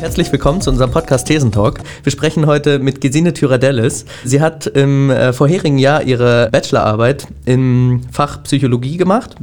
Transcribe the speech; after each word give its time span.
Herzlich 0.00 0.32
willkommen 0.32 0.62
zu 0.62 0.70
unserem 0.70 0.90
Podcast 0.90 1.26
Thesentalk. 1.26 1.80
Wir 2.02 2.10
sprechen 2.10 2.46
heute 2.46 2.78
mit 2.78 3.02
Gesine 3.02 3.34
Tyradellis. 3.34 4.06
Sie 4.24 4.40
hat 4.40 4.66
im 4.66 5.10
äh, 5.10 5.34
vorherigen 5.34 5.78
Jahr 5.78 6.02
ihre 6.02 6.48
Bachelorarbeit 6.50 7.26
im 7.44 8.00
Fach 8.10 8.42
Psychologie 8.44 8.96
gemacht 8.96 9.36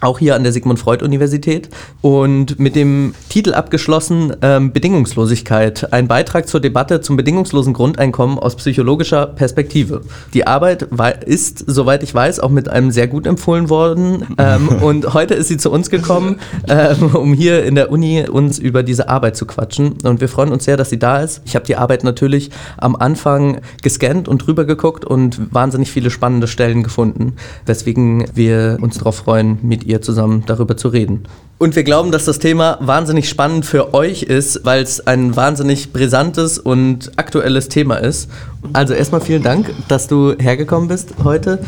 auch 0.00 0.18
hier 0.18 0.34
an 0.34 0.42
der 0.42 0.52
Sigmund 0.52 0.78
Freud 0.78 1.04
Universität 1.04 1.68
und 2.00 2.58
mit 2.58 2.76
dem 2.76 3.14
Titel 3.28 3.54
abgeschlossen 3.54 4.34
ähm, 4.42 4.72
Bedingungslosigkeit, 4.72 5.92
ein 5.92 6.08
Beitrag 6.08 6.48
zur 6.48 6.60
Debatte 6.60 7.00
zum 7.00 7.16
bedingungslosen 7.16 7.72
Grundeinkommen 7.72 8.38
aus 8.38 8.56
psychologischer 8.56 9.26
Perspektive. 9.26 10.02
Die 10.34 10.46
Arbeit 10.46 10.82
ist, 11.24 11.64
soweit 11.66 12.02
ich 12.02 12.14
weiß, 12.14 12.40
auch 12.40 12.50
mit 12.50 12.68
einem 12.68 12.90
sehr 12.90 13.08
gut 13.08 13.26
empfohlen 13.26 13.68
worden 13.70 14.26
ähm, 14.38 14.68
und 14.82 15.14
heute 15.14 15.34
ist 15.34 15.48
sie 15.48 15.56
zu 15.56 15.70
uns 15.70 15.90
gekommen, 15.90 16.38
ähm, 16.68 17.14
um 17.14 17.34
hier 17.34 17.64
in 17.64 17.74
der 17.74 17.90
Uni 17.90 18.26
uns 18.28 18.58
über 18.58 18.82
diese 18.82 19.08
Arbeit 19.08 19.36
zu 19.36 19.46
quatschen 19.46 19.94
und 20.04 20.20
wir 20.20 20.28
freuen 20.28 20.52
uns 20.52 20.64
sehr, 20.64 20.76
dass 20.76 20.90
sie 20.90 20.98
da 20.98 21.22
ist. 21.22 21.42
Ich 21.44 21.54
habe 21.54 21.66
die 21.66 21.76
Arbeit 21.76 22.04
natürlich 22.04 22.50
am 22.76 22.94
Anfang 22.94 23.60
gescannt 23.82 24.28
und 24.28 24.46
drüber 24.46 24.64
geguckt 24.64 25.04
und 25.04 25.52
wahnsinnig 25.52 25.90
viele 25.90 26.10
spannende 26.10 26.46
Stellen 26.46 26.82
gefunden, 26.82 27.34
weswegen 27.66 28.26
wir 28.34 28.78
uns 28.80 28.98
darauf 28.98 29.16
freuen, 29.16 29.58
mit 29.62 29.87
ihr 29.88 30.02
zusammen 30.02 30.44
darüber 30.46 30.76
zu 30.76 30.88
reden. 30.88 31.24
Und 31.58 31.74
wir 31.74 31.82
glauben, 31.82 32.12
dass 32.12 32.24
das 32.24 32.38
Thema 32.38 32.78
wahnsinnig 32.80 33.28
spannend 33.28 33.66
für 33.66 33.92
euch 33.94 34.22
ist, 34.22 34.64
weil 34.64 34.82
es 34.82 35.06
ein 35.06 35.34
wahnsinnig 35.34 35.92
brisantes 35.92 36.58
und 36.58 37.10
aktuelles 37.16 37.68
Thema 37.68 37.96
ist. 37.96 38.30
Also 38.72 38.94
erstmal 38.94 39.20
vielen 39.20 39.42
Dank, 39.42 39.74
dass 39.88 40.06
du 40.06 40.34
hergekommen 40.38 40.88
bist 40.88 41.14
heute. 41.24 41.58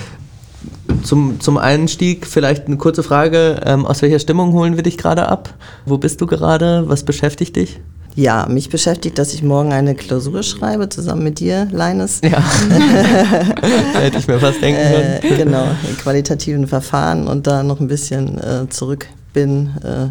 Zum, 1.03 1.41
zum 1.41 1.57
Einstieg 1.57 2.27
vielleicht 2.27 2.67
eine 2.67 2.77
kurze 2.77 3.03
Frage. 3.03 3.61
Ähm, 3.65 3.87
aus 3.87 4.03
welcher 4.03 4.19
Stimmung 4.19 4.53
holen 4.53 4.77
wir 4.77 4.83
dich 4.83 4.99
gerade 4.99 5.29
ab? 5.29 5.55
Wo 5.87 5.99
bist 5.99 6.21
du 6.21 6.27
gerade? 6.27 6.85
Was 6.89 7.05
beschäftigt 7.05 7.57
dich? 7.57 7.81
Ja, 8.15 8.47
mich 8.49 8.69
beschäftigt, 8.69 9.19
dass 9.19 9.33
ich 9.35 9.43
morgen 9.43 9.73
eine 9.73 9.95
Klausur 9.95 10.43
schreibe, 10.43 10.89
zusammen 10.89 11.23
mit 11.23 11.39
dir, 11.41 11.69
Leines. 11.71 12.21
Ja. 12.23 12.43
Hätte 13.95 14.19
ich 14.19 14.27
mir 14.27 14.41
fast 14.41 14.61
denken 14.61 14.81
können. 14.81 15.23
Äh, 15.23 15.45
genau, 15.45 15.67
in 15.89 15.97
qualitativen 15.97 16.67
Verfahren 16.67 17.29
und 17.29 17.47
da 17.47 17.63
noch 17.63 17.81
ein 17.81 17.89
bisschen 17.89 18.39
äh, 18.39 18.69
zurück 18.69 19.07
bin. 19.33 19.71
Äh, 19.85 20.09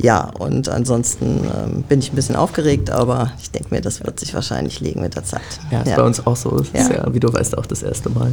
ja, 0.00 0.30
und 0.38 0.68
ansonsten 0.68 1.40
ähm, 1.44 1.82
bin 1.82 1.98
ich 1.98 2.12
ein 2.12 2.14
bisschen 2.14 2.36
aufgeregt, 2.36 2.90
aber 2.90 3.32
ich 3.40 3.50
denke 3.50 3.74
mir, 3.74 3.80
das 3.80 4.04
wird 4.04 4.20
sich 4.20 4.32
wahrscheinlich 4.32 4.80
legen 4.80 5.00
mit 5.00 5.16
der 5.16 5.24
Zeit. 5.24 5.40
Ja, 5.72 5.80
ist 5.80 5.88
ja. 5.88 5.96
bei 5.96 6.04
uns 6.04 6.24
auch 6.24 6.36
so. 6.36 6.50
Das 6.50 6.68
ja. 6.72 6.80
ist 6.80 6.90
ja, 6.90 7.14
wie 7.14 7.18
du 7.18 7.32
weißt, 7.32 7.58
auch 7.58 7.66
das 7.66 7.82
erste 7.82 8.08
Mal. 8.08 8.32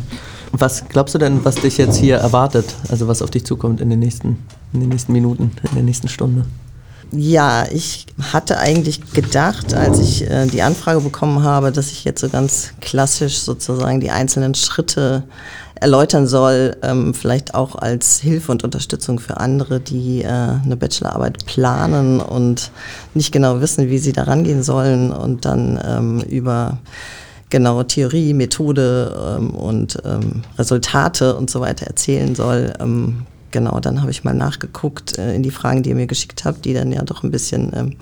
Was 0.52 0.88
glaubst 0.88 1.16
du 1.16 1.18
denn, 1.18 1.44
was 1.44 1.56
dich 1.56 1.78
jetzt 1.78 1.98
hier 1.98 2.18
erwartet? 2.18 2.76
Also 2.90 3.08
was 3.08 3.24
auf 3.24 3.32
dich 3.32 3.46
zukommt 3.46 3.82
in 3.82 3.90
den 3.90 4.00
nächsten, 4.00 4.38
in 4.74 4.82
den 4.82 4.90
nächsten 4.90 5.12
Minuten, 5.12 5.52
in 5.70 5.76
der 5.76 5.84
nächsten 5.84 6.08
Stunde? 6.08 6.46
Ja, 7.18 7.66
ich 7.72 8.08
hatte 8.34 8.58
eigentlich 8.58 9.14
gedacht, 9.14 9.74
als 9.74 10.00
ich 10.00 10.30
äh, 10.30 10.48
die 10.48 10.62
Anfrage 10.62 11.00
bekommen 11.00 11.44
habe, 11.44 11.72
dass 11.72 11.92
ich 11.92 12.04
jetzt 12.04 12.20
so 12.20 12.28
ganz 12.28 12.74
klassisch 12.82 13.38
sozusagen 13.38 14.02
die 14.02 14.12
einzelnen 14.12 14.54
Schritte 14.54 15.24
erläutern 15.76 16.28
soll, 16.28 16.76
ähm, 16.82 17.14
vielleicht 17.14 17.54
auch 17.54 17.76
als 17.76 18.20
Hilfe 18.20 18.52
und 18.52 18.66
Unterstützung 18.66 19.20
für 19.20 19.38
andere, 19.38 19.80
die 19.80 20.24
äh, 20.24 20.28
eine 20.28 20.76
Bachelorarbeit 20.76 21.46
planen 21.46 22.20
und 22.20 22.72
nicht 23.14 23.32
genau 23.32 23.62
wissen, 23.62 23.90
wie 23.90 23.98
sie 23.98 24.12
da 24.12 24.24
rangehen 24.24 24.62
sollen 24.64 25.12
und 25.12 25.46
dann 25.46 25.80
ähm, 25.86 26.22
über 26.22 26.80
genaue 27.50 27.88
Theorie, 27.88 28.34
Methode 28.34 29.38
ähm, 29.38 29.52
und 29.52 29.98
ähm, 30.04 30.42
Resultate 30.58 31.36
und 31.36 31.50
so 31.50 31.62
weiter 31.62 31.88
erzählen 31.88 32.36
soll. 32.36 32.74
Genau, 33.56 33.80
dann 33.80 34.02
habe 34.02 34.12
ich 34.12 34.26
mal 34.26 34.34
nachgeguckt 34.34 35.18
äh, 35.18 35.34
in 35.34 35.42
die 35.42 35.50
Fragen, 35.50 35.82
die 35.82 35.92
ihr 35.92 35.96
mir 35.96 36.08
geschickt 36.08 36.44
habt, 36.44 36.66
die 36.66 36.74
dann 36.74 36.92
ja 36.92 37.04
doch 37.04 37.24
ein 37.24 37.32
bisschen 37.32 37.72
ähm, 37.74 37.96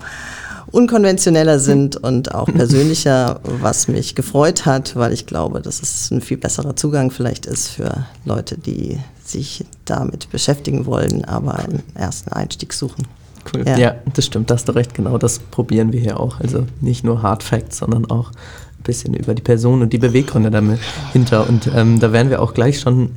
unkonventioneller 0.72 1.60
sind 1.60 1.94
und 2.02 2.34
auch 2.34 2.46
persönlicher, 2.46 3.38
was 3.44 3.86
mich 3.86 4.16
gefreut 4.16 4.66
hat, 4.66 4.96
weil 4.96 5.12
ich 5.12 5.26
glaube, 5.26 5.62
dass 5.62 5.80
es 5.80 6.10
ein 6.10 6.22
viel 6.22 6.38
besserer 6.38 6.74
Zugang 6.74 7.12
vielleicht 7.12 7.46
ist 7.46 7.68
für 7.68 8.04
Leute, 8.24 8.58
die 8.58 8.98
sich 9.24 9.64
damit 9.84 10.28
beschäftigen 10.32 10.86
wollen, 10.86 11.24
aber 11.24 11.54
einen 11.60 11.84
ersten 11.94 12.32
Einstieg 12.32 12.72
suchen. 12.72 13.06
Cool. 13.54 13.62
Ja. 13.64 13.78
ja, 13.78 13.94
das 14.12 14.26
stimmt, 14.26 14.50
da 14.50 14.54
hast 14.54 14.66
du 14.66 14.72
recht, 14.72 14.92
genau 14.92 15.18
das 15.18 15.38
probieren 15.38 15.92
wir 15.92 16.00
hier 16.00 16.18
auch. 16.18 16.40
Also 16.40 16.66
nicht 16.80 17.04
nur 17.04 17.22
Hard 17.22 17.44
Facts, 17.44 17.78
sondern 17.78 18.10
auch 18.10 18.32
ein 18.32 18.82
bisschen 18.82 19.14
über 19.14 19.34
die 19.34 19.42
Person 19.42 19.82
und 19.82 19.92
die 19.92 19.98
Beweggründe 19.98 20.50
dahinter. 20.50 21.48
Und 21.48 21.70
ähm, 21.72 22.00
da 22.00 22.10
werden 22.10 22.30
wir 22.30 22.42
auch 22.42 22.54
gleich 22.54 22.80
schon 22.80 23.10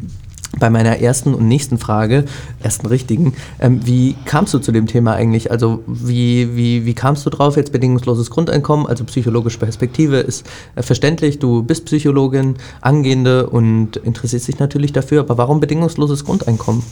bei 0.60 0.70
meiner 0.70 1.00
ersten 1.00 1.34
und 1.34 1.48
nächsten 1.48 1.78
Frage, 1.78 2.26
ersten 2.62 2.88
richtigen, 2.88 3.34
ähm, 3.60 3.82
wie 3.86 4.16
kamst 4.26 4.54
du 4.54 4.60
zu 4.60 4.72
dem 4.72 4.88
Thema 4.88 5.14
eigentlich? 5.14 5.52
Also 5.52 5.84
wie, 5.88 6.56
wie, 6.56 6.86
wie 6.86 6.94
kamst 6.94 7.26
du 7.26 7.30
drauf, 7.30 7.58
jetzt 7.58 7.72
bedingungsloses 7.72 8.30
Grundeinkommen, 8.30 8.88
also 8.88 9.04
psychologische 9.04 9.60
Perspektive 9.60 10.18
ist 10.18 10.46
äh, 10.76 10.82
verständlich, 10.82 11.40
du 11.40 11.64
bist 11.64 11.86
Psychologin, 11.86 12.56
Angehende 12.82 13.50
und 13.50 13.98
interessierst 13.98 14.48
dich 14.48 14.60
natürlich 14.60 14.94
dafür, 14.94 15.22
aber 15.22 15.38
warum 15.38 15.60
bedingungsloses 15.60 16.24
Grundeinkommen? 16.26 16.84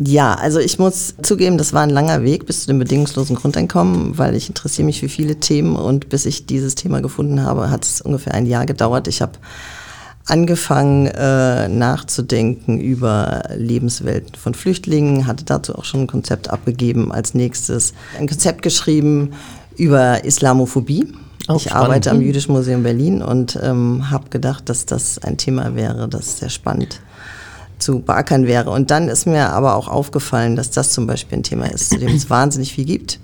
Ja, 0.00 0.34
also 0.34 0.60
ich 0.60 0.78
muss 0.78 1.14
zugeben, 1.22 1.58
das 1.58 1.72
war 1.72 1.82
ein 1.82 1.90
langer 1.90 2.22
Weg 2.22 2.46
bis 2.46 2.60
zu 2.62 2.66
dem 2.68 2.78
bedingungslosen 2.78 3.34
Grundeinkommen, 3.34 4.16
weil 4.16 4.36
ich 4.36 4.48
interessiere 4.48 4.86
mich 4.86 5.00
für 5.00 5.08
viele 5.08 5.36
Themen 5.36 5.74
und 5.74 6.08
bis 6.08 6.24
ich 6.24 6.46
dieses 6.46 6.76
Thema 6.76 7.00
gefunden 7.00 7.42
habe, 7.42 7.70
hat 7.70 7.84
es 7.84 8.00
ungefähr 8.00 8.34
ein 8.34 8.46
Jahr 8.46 8.64
gedauert. 8.64 9.08
Ich 9.08 9.22
habe 9.22 9.32
angefangen 10.28 11.06
äh, 11.06 11.68
nachzudenken 11.68 12.78
über 12.78 13.42
Lebenswelten 13.54 14.34
von 14.34 14.54
Flüchtlingen, 14.54 15.26
hatte 15.26 15.44
dazu 15.44 15.74
auch 15.74 15.84
schon 15.84 16.02
ein 16.02 16.06
Konzept 16.06 16.50
abgegeben. 16.50 17.10
Als 17.12 17.34
nächstes 17.34 17.94
ein 18.18 18.28
Konzept 18.28 18.62
geschrieben 18.62 19.32
über 19.76 20.24
Islamophobie. 20.24 21.12
Auch 21.46 21.56
ich 21.56 21.62
spannend. 21.62 21.84
arbeite 21.84 22.10
am 22.10 22.20
Jüdischen 22.20 22.52
Museum 22.52 22.82
Berlin 22.82 23.22
und 23.22 23.58
ähm, 23.62 24.10
habe 24.10 24.28
gedacht, 24.28 24.68
dass 24.68 24.84
das 24.84 25.18
ein 25.18 25.38
Thema 25.38 25.74
wäre, 25.74 26.08
das 26.08 26.38
sehr 26.38 26.50
spannend 26.50 27.00
zu 27.78 28.00
beackern 28.00 28.46
wäre. 28.46 28.70
Und 28.70 28.90
dann 28.90 29.08
ist 29.08 29.26
mir 29.26 29.50
aber 29.50 29.76
auch 29.76 29.88
aufgefallen, 29.88 30.56
dass 30.56 30.70
das 30.70 30.90
zum 30.90 31.06
Beispiel 31.06 31.38
ein 31.38 31.42
Thema 31.42 31.66
ist, 31.72 31.90
zu 31.90 31.98
dem 31.98 32.14
es 32.14 32.28
wahnsinnig 32.28 32.74
viel 32.74 32.84
gibt 32.84 33.18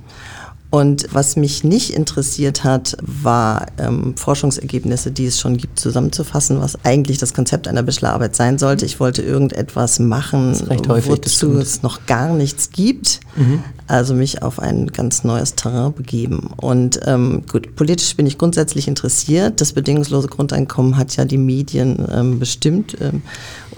und 0.75 1.07
was 1.13 1.37
mich 1.37 1.63
nicht 1.63 1.95
interessiert 1.95 2.65
hat, 2.65 2.97
war 3.01 3.67
ähm, 3.79 4.17
Forschungsergebnisse, 4.17 5.13
die 5.13 5.27
es 5.27 5.39
schon 5.39 5.57
gibt, 5.57 5.79
zusammenzufassen, 5.79 6.61
was 6.61 6.85
eigentlich 6.85 7.19
das 7.19 7.33
Konzept 7.33 7.69
einer 7.69 7.85
Bachelorarbeit 7.85 8.35
sein 8.35 8.59
sollte. 8.59 8.85
Ich 8.85 8.99
wollte 8.99 9.23
irgendetwas 9.23 10.01
machen, 10.01 10.53
häufig, 10.89 11.13
wozu 11.13 11.59
es 11.59 11.85
noch 11.85 12.07
gar 12.07 12.35
nichts 12.35 12.71
gibt. 12.71 13.21
Mhm. 13.37 13.63
Also 13.87 14.15
mich 14.15 14.43
auf 14.43 14.59
ein 14.59 14.89
ganz 14.89 15.23
neues 15.23 15.55
Terrain 15.55 15.93
begeben. 15.93 16.51
Und 16.57 16.99
ähm, 17.07 17.45
gut, 17.49 17.77
politisch 17.77 18.17
bin 18.17 18.27
ich 18.27 18.37
grundsätzlich 18.37 18.89
interessiert. 18.89 19.61
Das 19.61 19.75
bedingungslose 19.75 20.27
Grundeinkommen 20.27 20.97
hat 20.97 21.15
ja 21.15 21.25
die 21.25 21.39
Medien 21.39 22.05
ähm, 22.13 22.41
bestimmt 22.41 22.97
ähm, 23.01 23.23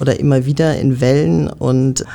oder 0.00 0.18
immer 0.18 0.46
wieder 0.46 0.78
in 0.78 0.98
Wellen 1.02 1.48
und 1.50 2.06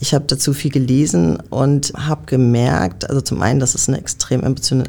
ich 0.00 0.14
habe 0.14 0.24
dazu 0.28 0.52
viel 0.52 0.70
gelesen 0.70 1.38
und 1.50 1.92
habe 1.96 2.22
gemerkt, 2.26 3.08
also 3.08 3.20
zum 3.20 3.42
einen, 3.42 3.58
dass 3.58 3.74
es 3.74 3.88
eine 3.88 3.98
extrem 3.98 4.42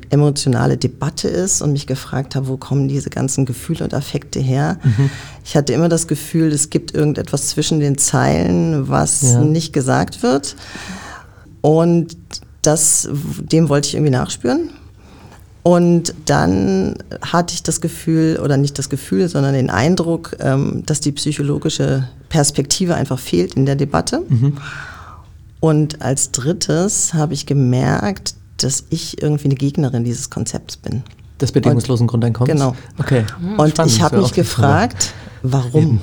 emotionale 0.10 0.78
Debatte 0.78 1.28
ist 1.28 1.62
und 1.62 1.72
mich 1.72 1.88
gefragt 1.88 2.36
habe, 2.36 2.48
wo 2.48 2.58
kommen 2.58 2.88
diese 2.88 3.10
ganzen 3.10 3.46
Gefühle 3.46 3.84
und 3.84 3.94
Affekte 3.94 4.40
her. 4.40 4.78
Mhm. 4.84 5.10
Ich 5.44 5.56
hatte 5.56 5.74
immer 5.74 5.90
das 5.90 6.08
Gefühl, 6.08 6.52
es 6.52 6.70
gibt 6.70 6.94
irgendetwas 6.94 7.48
zwischen 7.48 7.80
den 7.80 7.98
Zeilen, 7.98 8.88
was 8.88 9.22
ja. 9.24 9.42
nicht 9.42 9.74
gesagt 9.74 10.22
wird. 10.22 10.56
Und 11.62 12.16
das, 12.62 13.10
dem 13.12 13.68
wollte 13.70 13.88
ich 13.88 13.96
irgendwie 13.96 14.12
nachspüren. 14.12 14.70
Und 15.64 16.14
dann 16.26 16.96
hatte 17.22 17.54
ich 17.54 17.64
das 17.64 17.82
Gefühl, 17.82 18.40
oder 18.44 18.58
nicht 18.58 18.78
das 18.78 18.90
Gefühl, 18.90 19.28
sondern 19.28 19.54
den 19.54 19.70
Eindruck, 19.70 20.36
ähm, 20.40 20.84
dass 20.86 21.00
die 21.00 21.12
psychologische 21.12 22.08
Perspektive 22.30 22.96
einfach 22.96 23.20
fehlt 23.20 23.56
in 23.56 23.66
der 23.66 23.76
Debatte. 23.76 24.22
Mhm. 24.28 24.54
Und 25.60 26.02
als 26.02 26.32
drittes 26.32 27.14
habe 27.14 27.34
ich 27.34 27.46
gemerkt, 27.46 28.36
dass 28.58 28.86
ich 28.90 29.22
irgendwie 29.22 29.46
eine 29.46 29.56
Gegnerin 29.56 30.04
dieses 30.04 30.30
Konzepts 30.30 30.78
bin. 30.78 31.04
Des 31.40 31.52
bedingungslosen 31.52 32.06
und, 32.06 32.08
Grundeinkommens? 32.08 32.60
Genau. 32.60 32.76
Okay. 32.98 33.26
Und 33.58 33.72
Spannend, 33.72 33.94
ich 33.94 34.02
habe 34.02 34.22
mich 34.22 34.34
gefragt, 34.34 35.14
warum? 35.42 35.82
Eben. 35.82 36.02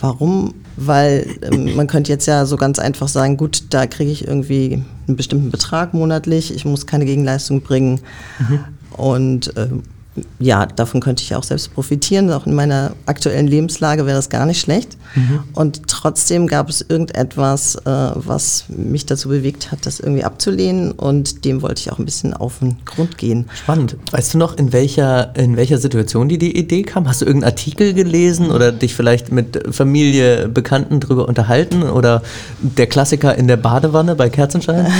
Warum? 0.00 0.54
Weil 0.76 1.38
ähm, 1.50 1.76
man 1.76 1.86
könnte 1.86 2.12
jetzt 2.12 2.26
ja 2.26 2.44
so 2.44 2.56
ganz 2.56 2.78
einfach 2.78 3.08
sagen, 3.08 3.36
gut, 3.36 3.64
da 3.70 3.86
kriege 3.86 4.10
ich 4.10 4.26
irgendwie 4.26 4.82
einen 5.06 5.16
bestimmten 5.16 5.50
Betrag 5.50 5.94
monatlich, 5.94 6.54
ich 6.54 6.64
muss 6.64 6.86
keine 6.86 7.06
Gegenleistung 7.06 7.62
bringen. 7.62 8.00
Mhm. 8.38 8.60
Und 8.96 9.56
äh, 9.56 9.68
ja, 10.38 10.66
davon 10.66 11.00
könnte 11.00 11.22
ich 11.22 11.34
auch 11.34 11.42
selbst 11.42 11.74
profitieren. 11.74 12.30
Auch 12.30 12.46
in 12.46 12.54
meiner 12.54 12.92
aktuellen 13.06 13.48
Lebenslage 13.48 14.06
wäre 14.06 14.16
das 14.16 14.28
gar 14.28 14.46
nicht 14.46 14.60
schlecht. 14.60 14.96
Mhm. 15.14 15.40
Und 15.54 15.88
trotzdem 15.88 16.46
gab 16.46 16.68
es 16.68 16.82
irgendetwas, 16.82 17.74
äh, 17.76 17.80
was 18.14 18.64
mich 18.68 19.06
dazu 19.06 19.28
bewegt 19.28 19.72
hat, 19.72 19.86
das 19.86 19.98
irgendwie 19.98 20.22
abzulehnen. 20.22 20.92
Und 20.92 21.44
dem 21.44 21.62
wollte 21.62 21.80
ich 21.80 21.90
auch 21.90 21.98
ein 21.98 22.04
bisschen 22.04 22.32
auf 22.32 22.60
den 22.60 22.76
Grund 22.84 23.18
gehen. 23.18 23.46
Spannend. 23.54 23.96
Weißt 24.12 24.34
du 24.34 24.38
noch, 24.38 24.56
in 24.56 24.72
welcher, 24.72 25.34
in 25.36 25.56
welcher 25.56 25.78
Situation 25.78 26.28
die, 26.28 26.38
die 26.38 26.56
Idee 26.56 26.82
kam? 26.82 27.08
Hast 27.08 27.20
du 27.20 27.26
irgendeinen 27.26 27.52
Artikel 27.52 27.92
gelesen 27.92 28.50
oder 28.50 28.70
dich 28.70 28.94
vielleicht 28.94 29.32
mit 29.32 29.74
Familie, 29.74 30.48
Bekannten 30.48 31.00
drüber 31.00 31.26
unterhalten? 31.26 31.82
Oder 31.82 32.22
der 32.60 32.86
Klassiker 32.86 33.34
in 33.34 33.48
der 33.48 33.56
Badewanne 33.56 34.14
bei 34.14 34.30
Kerzenschein? 34.30 34.86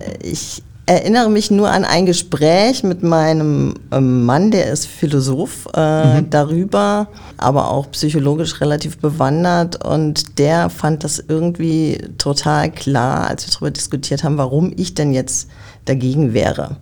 ich 0.22 0.62
erinnere 0.86 1.30
mich 1.30 1.50
nur 1.50 1.70
an 1.70 1.84
ein 1.84 2.06
Gespräch 2.06 2.82
mit 2.82 3.02
meinem 3.02 3.74
ähm, 3.92 4.24
Mann, 4.24 4.50
der 4.50 4.72
ist 4.72 4.86
Philosoph, 4.86 5.68
äh, 5.74 6.20
mhm. 6.20 6.30
darüber, 6.30 7.08
aber 7.36 7.70
auch 7.70 7.90
psychologisch 7.92 8.60
relativ 8.60 8.98
bewandert 8.98 9.84
und 9.84 10.38
der 10.38 10.68
fand 10.68 11.04
das 11.04 11.22
irgendwie 11.26 11.98
total 12.18 12.70
klar, 12.70 13.28
als 13.28 13.46
wir 13.46 13.52
darüber 13.52 13.70
diskutiert 13.70 14.24
haben, 14.24 14.36
warum 14.36 14.72
ich 14.76 14.94
denn 14.94 15.12
jetzt 15.12 15.48
dagegen 15.84 16.34
wäre. 16.34 16.76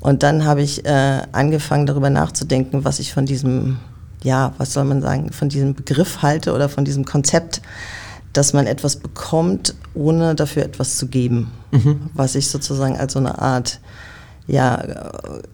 Und 0.00 0.22
dann 0.22 0.44
habe 0.44 0.62
ich 0.62 0.84
äh, 0.84 1.22
angefangen 1.32 1.86
darüber 1.86 2.10
nachzudenken, 2.10 2.84
was 2.84 2.98
ich 2.98 3.12
von 3.12 3.26
diesem, 3.26 3.78
ja, 4.22 4.52
was 4.58 4.72
soll 4.72 4.84
man 4.84 5.02
sagen, 5.02 5.32
von 5.32 5.48
diesem 5.48 5.74
Begriff 5.74 6.22
halte 6.22 6.52
oder 6.52 6.68
von 6.68 6.84
diesem 6.84 7.04
Konzept 7.04 7.60
dass 8.32 8.52
man 8.52 8.66
etwas 8.66 8.96
bekommt, 8.96 9.74
ohne 9.94 10.34
dafür 10.34 10.64
etwas 10.64 10.96
zu 10.96 11.06
geben. 11.06 11.50
Mhm. 11.70 12.10
Was 12.14 12.34
ich 12.34 12.48
sozusagen 12.48 12.96
als 12.96 13.14
so 13.14 13.18
eine 13.18 13.40
Art, 13.40 13.80
ja, 14.46 14.82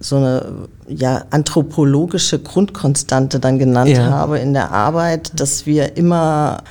so 0.00 0.17
eine 0.17 0.69
ja, 0.88 1.25
anthropologische 1.31 2.38
Grundkonstante 2.38 3.41
dann 3.41 3.59
genannt 3.59 3.91
ja. 3.91 4.11
habe 4.11 4.38
in 4.38 4.53
der 4.53 4.71
Arbeit, 4.71 5.32
dass 5.41 5.67
wir 5.67 5.97
immer, 5.97 6.62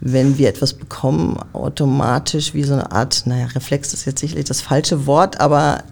wenn 0.00 0.38
wir 0.38 0.48
etwas 0.48 0.74
bekommen, 0.74 1.38
automatisch 1.52 2.54
wie 2.54 2.64
so 2.64 2.74
eine 2.74 2.92
Art, 2.92 3.24
naja, 3.26 3.46
Reflex 3.46 3.92
ist 3.92 4.06
jetzt 4.06 4.20
sicherlich 4.20 4.46
das 4.46 4.60
falsche 4.60 5.06
Wort, 5.06 5.40
aber 5.40 5.82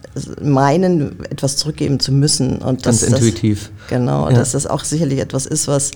meinen, 0.40 1.24
etwas 1.26 1.56
zurückgeben 1.56 2.00
zu 2.00 2.12
müssen. 2.12 2.58
Und 2.58 2.82
Ganz 2.82 3.00
dass, 3.00 3.10
intuitiv. 3.10 3.70
Das, 3.80 3.88
genau, 3.88 4.28
ja. 4.28 4.34
dass 4.34 4.52
das 4.52 4.66
auch 4.66 4.84
sicherlich 4.84 5.18
etwas 5.18 5.46
ist, 5.46 5.68
was 5.68 5.90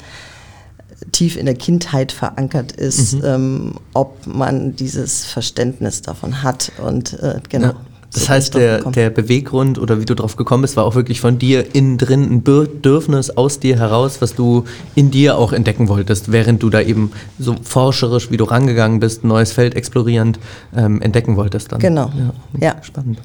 tief 1.13 1.37
in 1.37 1.47
der 1.47 1.55
Kindheit 1.55 2.13
verankert 2.13 2.73
ist, 2.73 3.15
mhm. 3.15 3.25
ähm, 3.25 3.75
ob 3.95 4.27
man 4.27 4.77
dieses 4.77 5.25
Verständnis 5.25 6.03
davon 6.03 6.43
hat. 6.43 6.73
Und 6.83 7.15
äh, 7.15 7.41
genau. 7.49 7.69
Ja. 7.69 7.77
Das 8.13 8.25
so 8.25 8.29
heißt, 8.31 8.55
der, 8.55 8.91
der 8.91 9.09
Beweggrund 9.11 9.79
oder 9.79 10.01
wie 10.01 10.05
du 10.05 10.15
drauf 10.15 10.37
gekommen 10.37 10.63
bist, 10.63 10.77
war 10.77 10.85
auch 10.85 10.97
wirklich 10.97 11.21
von 11.21 11.39
dir 11.39 11.75
innen 11.77 11.97
drin 11.97 12.25
ein 12.25 12.43
Bedürfnis 12.43 13.31
aus 13.31 13.61
dir 13.61 13.79
heraus, 13.79 14.21
was 14.21 14.35
du 14.35 14.65
in 14.97 15.13
dir 15.13 15.39
auch 15.39 15.53
entdecken 15.53 15.87
wolltest, 15.87 16.33
während 16.33 16.63
du 16.63 16.71
da 16.71 16.81
eben 16.81 17.13
so 17.39 17.55
forscherisch, 17.63 18.31
wie 18.33 18.37
du 18.37 18.45
rangegangen 18.45 18.99
bist, 18.99 19.23
neues 19.23 19.53
Feld 19.53 19.77
explorierend 19.77 20.41
ähm, 20.77 21.01
entdecken 21.03 21.37
wolltest 21.37 21.71
dann. 21.71 21.79
Genau. 21.79 22.11
Ja, 22.17 22.33
ja. 22.61 22.83
Spannend. 22.83 23.21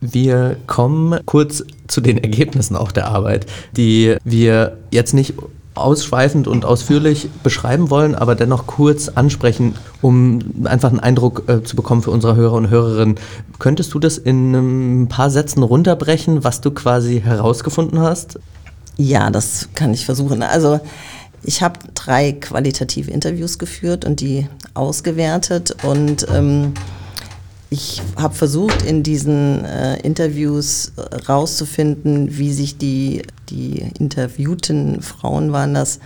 Wir 0.00 0.56
kommen 0.66 1.20
kurz 1.26 1.62
zu 1.88 2.00
den 2.00 2.18
Ergebnissen 2.18 2.76
auch 2.76 2.92
der 2.92 3.08
Arbeit, 3.08 3.46
die 3.76 4.16
wir 4.24 4.78
jetzt 4.90 5.12
nicht 5.12 5.34
ausschweifend 5.76 6.48
und 6.48 6.64
ausführlich 6.64 7.28
beschreiben 7.42 7.90
wollen, 7.90 8.14
aber 8.14 8.34
dennoch 8.34 8.66
kurz 8.66 9.08
ansprechen, 9.08 9.74
um 10.02 10.40
einfach 10.64 10.90
einen 10.90 11.00
Eindruck 11.00 11.44
äh, 11.48 11.62
zu 11.62 11.76
bekommen 11.76 12.02
für 12.02 12.10
unsere 12.10 12.36
Hörer 12.36 12.54
und 12.54 12.70
Hörerinnen. 12.70 13.16
Könntest 13.58 13.94
du 13.94 13.98
das 13.98 14.18
in 14.18 14.54
ein 15.02 15.08
paar 15.08 15.30
Sätzen 15.30 15.62
runterbrechen, 15.62 16.44
was 16.44 16.60
du 16.60 16.70
quasi 16.70 17.20
herausgefunden 17.20 18.00
hast? 18.00 18.38
Ja, 18.96 19.30
das 19.30 19.68
kann 19.74 19.92
ich 19.92 20.06
versuchen. 20.06 20.42
Also 20.42 20.80
ich 21.42 21.62
habe 21.62 21.78
drei 21.94 22.32
qualitative 22.32 23.10
Interviews 23.10 23.58
geführt 23.58 24.04
und 24.04 24.20
die 24.20 24.48
ausgewertet 24.74 25.76
und 25.84 26.26
ähm, 26.34 26.72
ich 27.76 28.00
habe 28.16 28.34
versucht, 28.34 28.82
in 28.82 29.02
diesen 29.02 29.64
äh, 29.64 30.00
Interviews 30.00 30.92
äh, 30.96 31.16
rauszufinden, 31.26 32.38
wie 32.38 32.52
sich 32.52 32.78
die, 32.78 33.22
die 33.50 33.90
interviewten 33.98 35.02
Frauen 35.02 35.52
waren 35.52 35.74
das, 35.74 36.00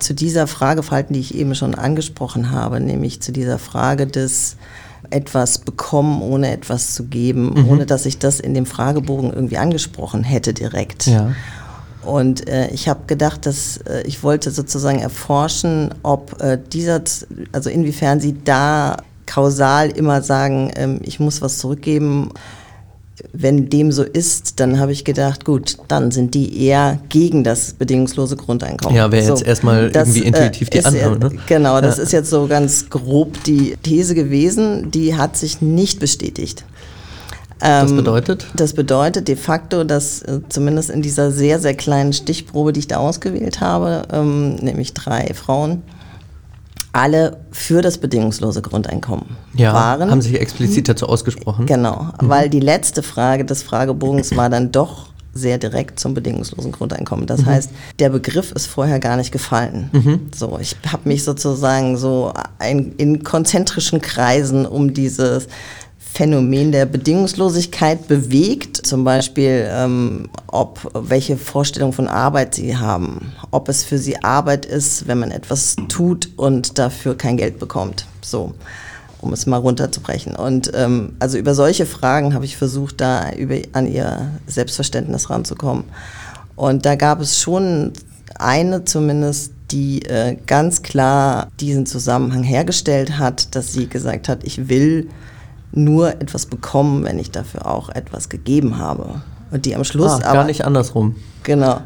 zu 0.00 0.14
dieser 0.14 0.46
Frage 0.46 0.82
verhalten, 0.82 1.12
die 1.12 1.20
ich 1.20 1.34
eben 1.34 1.54
schon 1.54 1.74
angesprochen 1.74 2.50
habe, 2.50 2.80
nämlich 2.80 3.20
zu 3.20 3.30
dieser 3.30 3.58
Frage 3.58 4.06
des 4.06 4.56
etwas 5.10 5.58
bekommen, 5.58 6.22
ohne 6.22 6.50
etwas 6.50 6.94
zu 6.94 7.04
geben, 7.04 7.52
mhm. 7.54 7.68
ohne 7.68 7.86
dass 7.86 8.06
ich 8.06 8.18
das 8.18 8.40
in 8.40 8.54
dem 8.54 8.64
Fragebogen 8.64 9.32
irgendwie 9.32 9.58
angesprochen 9.58 10.24
hätte 10.24 10.54
direkt. 10.54 11.06
Ja. 11.06 11.32
Und 12.04 12.48
äh, 12.48 12.68
ich 12.70 12.88
habe 12.88 13.00
gedacht, 13.06 13.44
dass 13.44 13.76
äh, 13.76 14.02
ich 14.06 14.22
wollte 14.22 14.50
sozusagen 14.50 14.98
erforschen, 14.98 15.94
ob 16.02 16.40
äh, 16.40 16.58
dieser, 16.72 17.02
also 17.52 17.68
inwiefern 17.68 18.18
sie 18.18 18.34
da 18.42 18.96
kausal 19.26 19.90
immer 19.90 20.22
sagen, 20.22 20.70
ähm, 20.76 21.00
ich 21.02 21.20
muss 21.20 21.42
was 21.42 21.58
zurückgeben. 21.58 22.30
Wenn 23.32 23.68
dem 23.68 23.92
so 23.92 24.02
ist, 24.02 24.58
dann 24.58 24.80
habe 24.80 24.90
ich 24.90 25.04
gedacht, 25.04 25.44
gut, 25.44 25.76
dann 25.86 26.10
sind 26.10 26.34
die 26.34 26.64
eher 26.64 26.98
gegen 27.08 27.44
das 27.44 27.74
bedingungslose 27.74 28.36
Grundeinkommen. 28.36 28.96
Ja, 28.96 29.12
wäre 29.12 29.24
so, 29.24 29.34
jetzt 29.34 29.46
erstmal 29.46 29.90
irgendwie 29.94 30.20
intuitiv 30.24 30.70
die 30.70 30.84
Annahme. 30.84 31.18
Ne? 31.18 31.30
Genau, 31.46 31.80
das 31.80 31.98
ja. 31.98 32.02
ist 32.02 32.12
jetzt 32.12 32.30
so 32.30 32.46
ganz 32.46 32.90
grob 32.90 33.42
die 33.44 33.76
These 33.82 34.14
gewesen, 34.14 34.90
die 34.90 35.16
hat 35.16 35.36
sich 35.36 35.60
nicht 35.60 36.00
bestätigt. 36.00 36.64
Das 37.62 37.90
ähm, 37.90 37.98
bedeutet? 37.98 38.46
Das 38.54 38.72
bedeutet 38.72 39.28
de 39.28 39.36
facto, 39.36 39.84
dass 39.84 40.22
äh, 40.22 40.40
zumindest 40.48 40.90
in 40.90 41.00
dieser 41.00 41.30
sehr, 41.30 41.60
sehr 41.60 41.74
kleinen 41.74 42.12
Stichprobe, 42.12 42.72
die 42.72 42.80
ich 42.80 42.88
da 42.88 42.96
ausgewählt 42.96 43.60
habe, 43.60 44.02
ähm, 44.12 44.56
nämlich 44.56 44.94
drei 44.94 45.32
Frauen, 45.34 45.82
alle 46.92 47.38
für 47.50 47.80
das 47.80 47.98
bedingungslose 47.98 48.60
Grundeinkommen 48.62 49.36
ja, 49.54 49.72
waren. 49.72 50.10
Haben 50.10 50.22
sich 50.22 50.38
explizit 50.38 50.88
dazu 50.88 51.08
ausgesprochen. 51.08 51.66
Genau, 51.66 52.08
mhm. 52.20 52.28
weil 52.28 52.50
die 52.50 52.60
letzte 52.60 53.02
Frage 53.02 53.44
des 53.44 53.62
Fragebogens 53.62 54.36
war 54.36 54.50
dann 54.50 54.72
doch 54.72 55.12
sehr 55.34 55.56
direkt 55.56 55.98
zum 55.98 56.12
bedingungslosen 56.12 56.72
Grundeinkommen. 56.72 57.26
Das 57.26 57.40
mhm. 57.40 57.46
heißt, 57.46 57.70
der 57.98 58.10
Begriff 58.10 58.52
ist 58.52 58.66
vorher 58.66 58.98
gar 59.00 59.16
nicht 59.16 59.32
gefallen. 59.32 59.88
Mhm. 59.92 60.20
So, 60.36 60.58
ich 60.60 60.76
habe 60.86 61.08
mich 61.08 61.24
sozusagen 61.24 61.96
so 61.96 62.34
ein, 62.58 62.92
in 62.98 63.24
konzentrischen 63.24 64.02
Kreisen 64.02 64.66
um 64.66 64.92
dieses 64.92 65.48
Phänomen 66.14 66.72
der 66.72 66.84
Bedingungslosigkeit 66.84 68.06
bewegt, 68.06 68.86
zum 68.86 69.02
Beispiel 69.02 69.66
ähm, 69.70 70.28
ob 70.46 70.90
welche 70.92 71.38
Vorstellung 71.38 71.94
von 71.94 72.06
Arbeit 72.06 72.54
sie 72.54 72.76
haben, 72.76 73.32
ob 73.50 73.70
es 73.70 73.82
für 73.82 73.96
sie 73.96 74.22
Arbeit 74.22 74.66
ist, 74.66 75.08
wenn 75.08 75.18
man 75.18 75.30
etwas 75.30 75.76
tut 75.88 76.28
und 76.36 76.78
dafür 76.78 77.16
kein 77.16 77.38
Geld 77.38 77.58
bekommt. 77.58 78.04
So, 78.20 78.52
um 79.22 79.32
es 79.32 79.46
mal 79.46 79.56
runterzubrechen. 79.56 80.36
Und 80.36 80.70
ähm, 80.74 81.14
also 81.18 81.38
über 81.38 81.54
solche 81.54 81.86
Fragen 81.86 82.34
habe 82.34 82.44
ich 82.44 82.58
versucht, 82.58 83.00
da 83.00 83.32
über, 83.32 83.56
an 83.72 83.86
ihr 83.86 84.32
Selbstverständnis 84.46 85.30
ranzukommen. 85.30 85.84
Und 86.56 86.84
da 86.84 86.94
gab 86.94 87.22
es 87.22 87.40
schon 87.40 87.94
eine 88.34 88.84
zumindest, 88.84 89.52
die 89.70 90.02
äh, 90.02 90.36
ganz 90.46 90.82
klar 90.82 91.48
diesen 91.58 91.86
Zusammenhang 91.86 92.42
hergestellt 92.42 93.18
hat, 93.18 93.54
dass 93.54 93.72
sie 93.72 93.86
gesagt 93.86 94.28
hat, 94.28 94.44
ich 94.44 94.68
will 94.68 95.08
nur 95.72 96.20
etwas 96.20 96.46
bekommen, 96.46 97.04
wenn 97.04 97.18
ich 97.18 97.30
dafür 97.30 97.66
auch 97.66 97.88
etwas 97.88 98.28
gegeben 98.28 98.78
habe. 98.78 99.22
Und 99.50 99.66
die 99.66 99.74
am 99.76 99.84
Schluss 99.84 100.12
ah, 100.12 100.18
gar 100.18 100.34
aber, 100.34 100.44
nicht 100.44 100.64
andersrum. 100.64 101.16
Genau. 101.42 101.80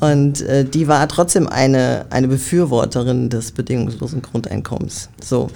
Und 0.00 0.40
äh, 0.42 0.64
die 0.64 0.88
war 0.88 1.06
trotzdem 1.08 1.46
eine, 1.46 2.06
eine 2.10 2.28
Befürworterin 2.28 3.28
des 3.28 3.52
bedingungslosen 3.52 4.22
Grundeinkommens. 4.22 5.10
So. 5.22 5.48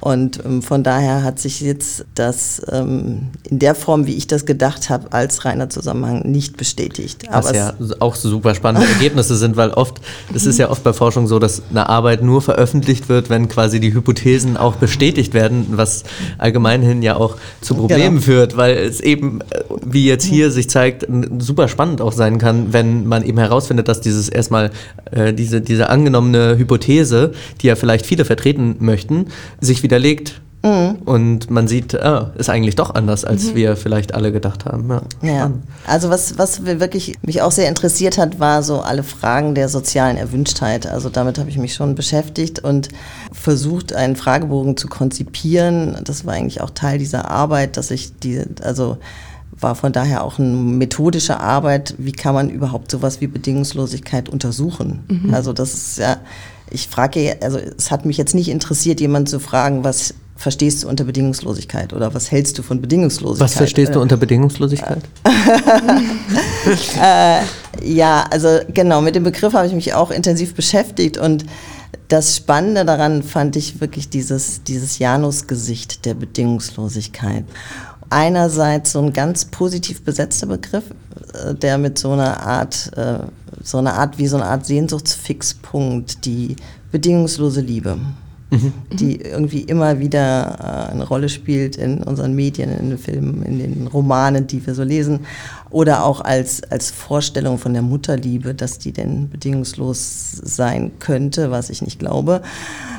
Und 0.00 0.42
ähm, 0.44 0.62
von 0.62 0.82
daher 0.82 1.22
hat 1.22 1.38
sich 1.38 1.60
jetzt 1.60 2.06
das 2.14 2.62
ähm, 2.72 3.28
in 3.48 3.58
der 3.58 3.74
Form, 3.74 4.06
wie 4.06 4.14
ich 4.14 4.26
das 4.26 4.46
gedacht 4.46 4.88
habe, 4.88 5.12
als 5.12 5.44
reiner 5.44 5.68
Zusammenhang 5.68 6.22
nicht 6.22 6.56
bestätigt. 6.56 7.28
Aber 7.28 7.48
Was 7.48 7.56
ja 7.56 7.74
auch 7.98 8.14
super 8.14 8.54
spannende 8.54 8.88
Ergebnisse 8.92 9.36
sind, 9.36 9.56
weil 9.56 9.70
oft, 9.70 10.00
es 10.34 10.46
ist 10.46 10.58
ja 10.58 10.70
oft 10.70 10.82
bei 10.82 10.94
Forschung 10.94 11.26
so, 11.26 11.38
dass 11.38 11.62
eine 11.70 11.88
Arbeit 11.88 12.22
nur 12.22 12.40
veröffentlicht 12.40 13.10
wird, 13.10 13.28
wenn 13.28 13.48
quasi 13.48 13.78
die 13.78 13.92
Hypothesen 13.92 14.56
auch 14.56 14.76
bestätigt 14.76 15.34
werden, 15.34 15.66
was 15.72 16.04
allgemeinhin 16.38 17.02
ja 17.02 17.16
auch 17.16 17.36
zu 17.60 17.74
Problemen 17.74 18.16
genau. 18.16 18.22
führt, 18.22 18.56
weil 18.56 18.78
es 18.78 19.00
eben, 19.00 19.40
äh, 19.50 19.62
wie 19.84 20.06
jetzt 20.06 20.24
hier 20.24 20.50
sich 20.50 20.70
zeigt, 20.70 21.06
super 21.38 21.68
spannend 21.68 22.00
auch 22.00 22.12
sein 22.12 22.38
kann, 22.38 22.72
wenn 22.72 23.06
man 23.06 23.22
eben 23.22 23.38
herausfindet, 23.38 23.88
dass 23.88 24.00
dieses 24.00 24.30
erstmal 24.30 24.70
äh, 25.10 25.34
diese, 25.34 25.60
diese 25.60 25.90
angenommene 25.90 26.56
Hypothese, 26.56 27.32
die 27.60 27.66
ja 27.66 27.76
vielleicht 27.76 28.06
viele 28.06 28.24
vertreten 28.24 28.76
möchten, 28.78 29.26
sich 29.60 29.82
wieder 29.82 29.89
widerlegt. 29.90 30.40
Mhm. 30.62 30.96
Und 31.06 31.50
man 31.50 31.68
sieht, 31.68 31.98
ah, 31.98 32.32
ist 32.36 32.50
eigentlich 32.50 32.76
doch 32.76 32.94
anders, 32.94 33.24
als 33.24 33.44
mhm. 33.44 33.54
wir 33.54 33.76
vielleicht 33.76 34.14
alle 34.14 34.30
gedacht 34.30 34.66
haben. 34.66 34.90
Ja, 35.22 35.32
ja. 35.32 35.50
Also 35.86 36.10
was, 36.10 36.36
was 36.36 36.66
wirklich 36.66 37.14
mich 37.22 37.40
auch 37.40 37.50
sehr 37.50 37.68
interessiert 37.68 38.18
hat, 38.18 38.40
war 38.40 38.62
so 38.62 38.82
alle 38.82 39.02
Fragen 39.02 39.54
der 39.54 39.70
sozialen 39.70 40.18
Erwünschtheit. 40.18 40.86
Also 40.86 41.08
damit 41.08 41.38
habe 41.38 41.48
ich 41.48 41.56
mich 41.56 41.72
schon 41.72 41.94
beschäftigt 41.94 42.58
und 42.58 42.88
versucht, 43.32 43.94
einen 43.94 44.16
Fragebogen 44.16 44.76
zu 44.76 44.88
konzipieren. 44.88 45.96
Das 46.04 46.26
war 46.26 46.34
eigentlich 46.34 46.60
auch 46.60 46.70
Teil 46.70 46.98
dieser 46.98 47.30
Arbeit, 47.30 47.78
dass 47.78 47.90
ich 47.90 48.18
die, 48.18 48.42
also 48.62 48.98
war 49.58 49.74
von 49.74 49.92
daher 49.92 50.24
auch 50.24 50.38
eine 50.38 50.48
methodische 50.48 51.40
Arbeit, 51.40 51.94
wie 51.98 52.12
kann 52.12 52.34
man 52.34 52.50
überhaupt 52.50 52.90
sowas 52.90 53.20
wie 53.20 53.26
Bedingungslosigkeit 53.26 54.28
untersuchen. 54.28 55.04
Mhm. 55.08 55.34
Also 55.34 55.52
das 55.52 55.74
ist 55.74 55.98
ja, 55.98 56.18
ich 56.70 56.88
frage, 56.88 57.36
also 57.42 57.58
es 57.58 57.90
hat 57.90 58.06
mich 58.06 58.16
jetzt 58.16 58.34
nicht 58.34 58.48
interessiert, 58.48 59.00
jemand 59.00 59.28
zu 59.28 59.40
fragen, 59.40 59.84
was 59.84 60.14
verstehst 60.36 60.82
du 60.82 60.88
unter 60.88 61.04
Bedingungslosigkeit 61.04 61.92
oder 61.92 62.14
was 62.14 62.30
hältst 62.30 62.58
du 62.58 62.62
von 62.62 62.80
Bedingungslosigkeit? 62.80 63.50
Was 63.50 63.54
verstehst 63.56 63.94
du 63.94 64.00
unter 64.00 64.16
Bedingungslosigkeit? 64.16 65.02
äh, 67.02 67.40
ja, 67.82 68.24
also 68.30 68.60
genau, 68.72 69.02
mit 69.02 69.14
dem 69.14 69.24
Begriff 69.24 69.52
habe 69.52 69.66
ich 69.66 69.74
mich 69.74 69.92
auch 69.92 70.10
intensiv 70.10 70.54
beschäftigt 70.54 71.18
und 71.18 71.44
das 72.08 72.36
Spannende 72.36 72.84
daran 72.84 73.22
fand 73.22 73.54
ich 73.56 73.80
wirklich 73.80 74.08
dieses, 74.08 74.62
dieses 74.64 74.98
Janusgesicht 74.98 76.04
der 76.06 76.14
Bedingungslosigkeit. 76.14 77.44
Einerseits 78.08 78.92
so 78.92 79.00
ein 79.00 79.12
ganz 79.12 79.44
positiv 79.44 80.02
besetzter 80.02 80.46
Begriff, 80.46 80.84
äh, 81.34 81.54
der 81.54 81.78
mit 81.78 81.98
so 81.98 82.12
einer 82.12 82.40
Art, 82.40 82.90
äh, 82.96 83.18
so 83.62 83.78
einer 83.78 83.94
Art 83.94 84.18
wie 84.18 84.26
so 84.26 84.36
eine 84.36 84.46
Art 84.46 84.66
Sehnsuchtsfixpunkt, 84.66 86.24
die 86.24 86.56
bedingungslose 86.90 87.60
Liebe 87.60 87.98
mhm. 88.50 88.72
die 88.92 89.20
irgendwie 89.20 89.60
immer 89.62 89.98
wieder 89.98 90.88
äh, 90.88 90.92
eine 90.92 91.06
Rolle 91.06 91.28
spielt 91.28 91.76
in 91.76 92.02
unseren 92.02 92.34
Medien, 92.34 92.70
in 92.70 92.90
den 92.90 92.98
Filmen, 92.98 93.42
in 93.42 93.58
den 93.58 93.86
Romanen, 93.86 94.46
die 94.46 94.64
wir 94.66 94.74
so 94.74 94.82
lesen. 94.82 95.20
Oder 95.70 96.04
auch 96.04 96.20
als, 96.20 96.62
als 96.64 96.90
Vorstellung 96.90 97.58
von 97.58 97.72
der 97.72 97.82
Mutterliebe, 97.82 98.54
dass 98.54 98.78
die 98.78 98.92
denn 98.92 99.30
bedingungslos 99.30 100.32
sein 100.42 100.92
könnte, 100.98 101.50
was 101.50 101.70
ich 101.70 101.82
nicht 101.82 101.98
glaube. 101.98 102.42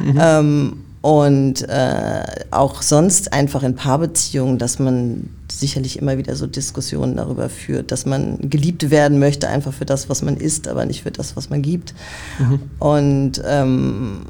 Mhm. 0.01 0.19
Ähm, 0.19 0.73
und 1.01 1.67
äh, 1.67 2.23
auch 2.51 2.83
sonst 2.83 3.33
einfach 3.33 3.63
in 3.63 3.75
Paarbeziehungen, 3.75 4.59
dass 4.59 4.77
man 4.77 5.29
sicherlich 5.51 5.97
immer 5.97 6.17
wieder 6.17 6.35
so 6.35 6.45
Diskussionen 6.45 7.17
darüber 7.17 7.49
führt, 7.49 7.91
dass 7.91 8.05
man 8.05 8.37
geliebt 8.49 8.91
werden 8.91 9.17
möchte, 9.17 9.47
einfach 9.47 9.73
für 9.73 9.85
das, 9.85 10.09
was 10.09 10.21
man 10.21 10.37
ist, 10.37 10.67
aber 10.67 10.85
nicht 10.85 11.01
für 11.01 11.11
das, 11.11 11.35
was 11.35 11.49
man 11.49 11.63
gibt. 11.63 11.95
Mhm. 12.37 12.59
Und 12.77 13.41
ähm, 13.45 14.21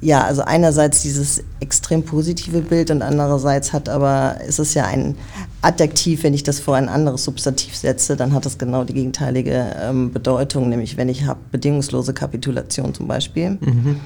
ja, 0.00 0.22
also 0.22 0.42
einerseits 0.42 1.02
dieses 1.02 1.42
extrem 1.60 2.04
positive 2.04 2.60
Bild 2.60 2.90
und 2.90 3.02
andererseits 3.02 3.72
hat 3.72 3.88
aber, 3.88 4.40
ist 4.46 4.58
es 4.58 4.74
ja 4.74 4.86
ein 4.86 5.16
Adjektiv, 5.60 6.22
wenn 6.22 6.34
ich 6.34 6.44
das 6.44 6.60
vor 6.60 6.76
ein 6.76 6.88
anderes 6.88 7.24
Substantiv 7.24 7.76
setze, 7.76 8.16
dann 8.16 8.32
hat 8.32 8.46
das 8.46 8.58
genau 8.58 8.84
die 8.84 8.94
gegenteilige 8.94 9.74
ähm, 9.80 10.12
Bedeutung, 10.12 10.68
nämlich 10.68 10.96
wenn 10.96 11.08
ich 11.08 11.26
habe 11.26 11.40
bedingungslose 11.50 12.12
Kapitulation 12.12 12.94
zum 12.94 13.08
Beispiel, 13.08 13.58
mhm. 13.60 13.96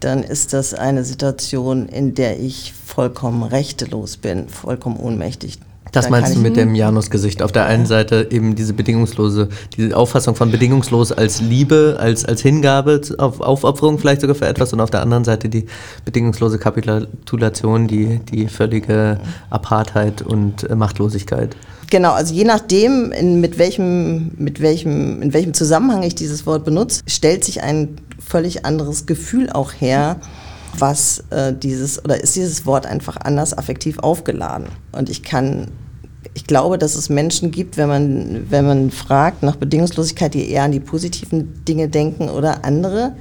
Dann 0.00 0.22
ist 0.22 0.52
das 0.52 0.74
eine 0.74 1.04
Situation, 1.04 1.88
in 1.88 2.14
der 2.14 2.40
ich 2.40 2.72
vollkommen 2.72 3.42
rechtelos 3.42 4.16
bin, 4.16 4.48
vollkommen 4.48 4.96
ohnmächtig. 4.96 5.58
Das 5.92 6.10
meinst 6.10 6.34
du 6.34 6.40
mit 6.40 6.56
dem 6.56 6.74
Janusgesicht? 6.74 7.42
Auf 7.42 7.52
der 7.52 7.66
einen 7.66 7.86
Seite 7.86 8.28
eben 8.30 8.54
diese 8.54 8.72
bedingungslose, 8.72 9.48
diese 9.76 9.96
Auffassung 9.96 10.34
von 10.34 10.50
bedingungslos 10.50 11.12
als 11.12 11.40
Liebe, 11.40 11.96
als, 11.98 12.24
als 12.24 12.42
Hingabe, 12.42 13.00
auf 13.18 13.40
Aufopferung 13.40 13.98
vielleicht 13.98 14.20
sogar 14.20 14.36
für 14.36 14.46
etwas 14.46 14.72
und 14.72 14.80
auf 14.80 14.90
der 14.90 15.02
anderen 15.02 15.24
Seite 15.24 15.48
die 15.48 15.66
bedingungslose 16.04 16.58
Kapitulation, 16.58 17.88
die, 17.88 18.20
die 18.30 18.48
völlige 18.48 19.18
Apartheid 19.50 20.22
und 20.22 20.68
äh, 20.68 20.74
Machtlosigkeit. 20.74 21.56
Genau, 21.90 22.12
also 22.12 22.34
je 22.34 22.44
nachdem, 22.44 23.12
in, 23.12 23.40
mit 23.40 23.58
welchem, 23.58 24.32
mit 24.36 24.60
welchem, 24.60 25.22
in 25.22 25.32
welchem 25.32 25.54
Zusammenhang 25.54 26.02
ich 26.02 26.14
dieses 26.14 26.44
Wort 26.44 26.64
benutze, 26.64 27.02
stellt 27.06 27.44
sich 27.44 27.62
ein 27.62 27.96
völlig 28.28 28.64
anderes 28.64 29.06
Gefühl 29.06 29.50
auch 29.50 29.72
her 29.72 30.20
was 30.80 31.24
äh, 31.30 31.52
dieses 31.52 32.04
oder 32.04 32.22
ist 32.22 32.36
dieses 32.36 32.66
Wort 32.66 32.86
einfach 32.86 33.16
anders 33.16 33.56
affektiv 33.56 33.98
aufgeladen. 34.00 34.66
Und 34.92 35.08
ich 35.08 35.22
kann, 35.22 35.68
ich 36.34 36.46
glaube, 36.46 36.78
dass 36.78 36.94
es 36.94 37.08
Menschen 37.08 37.50
gibt, 37.50 37.76
wenn 37.76 37.88
man, 37.88 38.46
wenn 38.50 38.66
man 38.66 38.90
fragt 38.90 39.42
nach 39.42 39.56
Bedingungslosigkeit, 39.56 40.34
die 40.34 40.50
eher 40.50 40.64
an 40.64 40.72
die 40.72 40.80
positiven 40.80 41.64
Dinge 41.64 41.88
denken 41.88 42.28
oder 42.28 42.64
andere, 42.64 43.12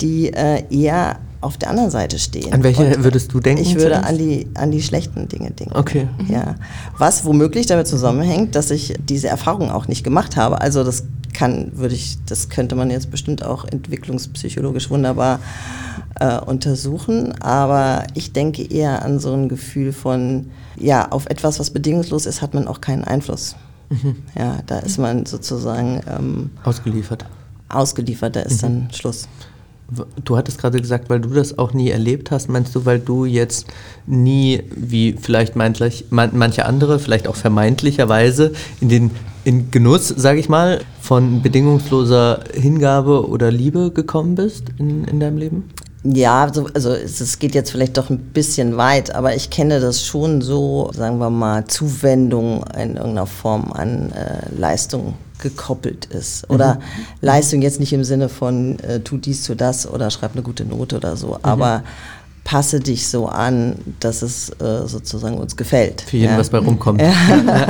die 0.00 0.32
äh, 0.32 0.62
eher 0.70 1.18
auf 1.40 1.58
der 1.58 1.70
anderen 1.70 1.90
Seite 1.90 2.18
stehen. 2.18 2.52
An 2.52 2.62
welche 2.64 2.84
Und 2.84 3.04
würdest 3.04 3.32
du 3.32 3.40
denken? 3.40 3.62
Ich 3.62 3.76
würde 3.76 4.02
an 4.02 4.18
die, 4.18 4.48
an 4.54 4.70
die 4.70 4.82
schlechten 4.82 5.28
Dinge 5.28 5.50
denken. 5.50 5.76
Okay. 5.76 6.08
Ja. 6.28 6.56
Was 6.98 7.24
womöglich 7.24 7.66
damit 7.66 7.86
zusammenhängt, 7.86 8.54
dass 8.56 8.70
ich 8.70 8.94
diese 8.98 9.28
Erfahrung 9.28 9.70
auch 9.70 9.86
nicht 9.86 10.02
gemacht 10.02 10.36
habe. 10.36 10.60
Also 10.60 10.82
das 10.82 11.04
kann, 11.36 11.72
würde 11.74 11.94
ich, 11.94 12.16
das 12.24 12.48
könnte 12.48 12.74
man 12.74 12.90
jetzt 12.90 13.10
bestimmt 13.10 13.44
auch 13.44 13.66
entwicklungspsychologisch 13.66 14.88
wunderbar 14.88 15.38
äh, 16.18 16.38
untersuchen. 16.40 17.40
Aber 17.42 18.06
ich 18.14 18.32
denke 18.32 18.62
eher 18.62 19.04
an 19.04 19.18
so 19.18 19.34
ein 19.34 19.48
Gefühl 19.48 19.92
von, 19.92 20.50
ja, 20.76 21.10
auf 21.10 21.26
etwas, 21.26 21.60
was 21.60 21.70
bedingungslos 21.70 22.24
ist, 22.24 22.40
hat 22.40 22.54
man 22.54 22.66
auch 22.66 22.80
keinen 22.80 23.04
Einfluss. 23.04 23.54
Mhm. 23.90 24.16
Ja, 24.36 24.58
da 24.66 24.78
ist 24.78 24.98
man 24.98 25.26
sozusagen 25.26 26.00
ähm, 26.08 26.50
ausgeliefert. 26.64 27.26
Ausgeliefert, 27.68 28.34
da 28.34 28.40
ist 28.40 28.62
mhm. 28.62 28.66
dann 28.66 28.88
Schluss. 28.92 29.28
Du 30.24 30.36
hattest 30.36 30.58
gerade 30.58 30.80
gesagt, 30.80 31.10
weil 31.10 31.20
du 31.20 31.28
das 31.28 31.58
auch 31.58 31.72
nie 31.72 31.90
erlebt 31.90 32.32
hast, 32.32 32.48
meinst 32.48 32.74
du, 32.74 32.84
weil 32.84 32.98
du 32.98 33.24
jetzt 33.24 33.66
nie, 34.06 34.64
wie 34.74 35.12
vielleicht 35.12 35.54
meintlich, 35.54 36.06
manche 36.10 36.66
andere, 36.66 36.98
vielleicht 36.98 37.28
auch 37.28 37.36
vermeintlicherweise, 37.36 38.52
in 38.80 38.88
den 38.88 39.10
in 39.44 39.70
Genuss, 39.70 40.08
sage 40.08 40.40
ich 40.40 40.48
mal, 40.48 40.80
von 41.00 41.40
bedingungsloser 41.40 42.40
Hingabe 42.52 43.28
oder 43.28 43.52
Liebe 43.52 43.92
gekommen 43.92 44.34
bist 44.34 44.64
in, 44.76 45.04
in 45.04 45.20
deinem 45.20 45.38
Leben? 45.38 45.70
Ja, 46.02 46.42
also, 46.42 46.66
also 46.74 46.90
es 46.90 47.38
geht 47.38 47.54
jetzt 47.54 47.70
vielleicht 47.70 47.96
doch 47.96 48.10
ein 48.10 48.18
bisschen 48.18 48.76
weit, 48.76 49.14
aber 49.14 49.36
ich 49.36 49.50
kenne 49.50 49.78
das 49.78 50.04
schon 50.04 50.42
so, 50.42 50.90
sagen 50.94 51.18
wir 51.18 51.30
mal, 51.30 51.64
Zuwendung 51.66 52.64
in 52.74 52.96
irgendeiner 52.96 53.26
Form 53.26 53.72
an 53.72 54.10
äh, 54.12 54.52
Leistung 54.58 55.14
gekoppelt 55.38 56.06
ist. 56.06 56.48
Oder 56.50 56.76
mhm. 56.76 56.80
Leistung 57.20 57.62
jetzt 57.62 57.80
nicht 57.80 57.92
im 57.92 58.04
Sinne 58.04 58.28
von 58.28 58.78
äh, 58.80 59.00
tu 59.00 59.18
dies, 59.18 59.44
tu 59.44 59.54
das 59.54 59.86
oder 59.86 60.10
schreib 60.10 60.32
eine 60.32 60.42
gute 60.42 60.64
Note 60.64 60.96
oder 60.96 61.16
so, 61.16 61.28
mhm. 61.28 61.38
aber 61.42 61.82
passe 62.46 62.78
dich 62.78 63.08
so 63.08 63.26
an, 63.26 63.74
dass 63.98 64.22
es 64.22 64.50
äh, 64.60 64.86
sozusagen 64.86 65.36
uns 65.36 65.56
gefällt. 65.56 66.02
Für 66.02 66.16
jeden, 66.16 66.32
ja. 66.32 66.38
was 66.38 66.50
bei 66.50 66.58
rumkommt. 66.58 67.02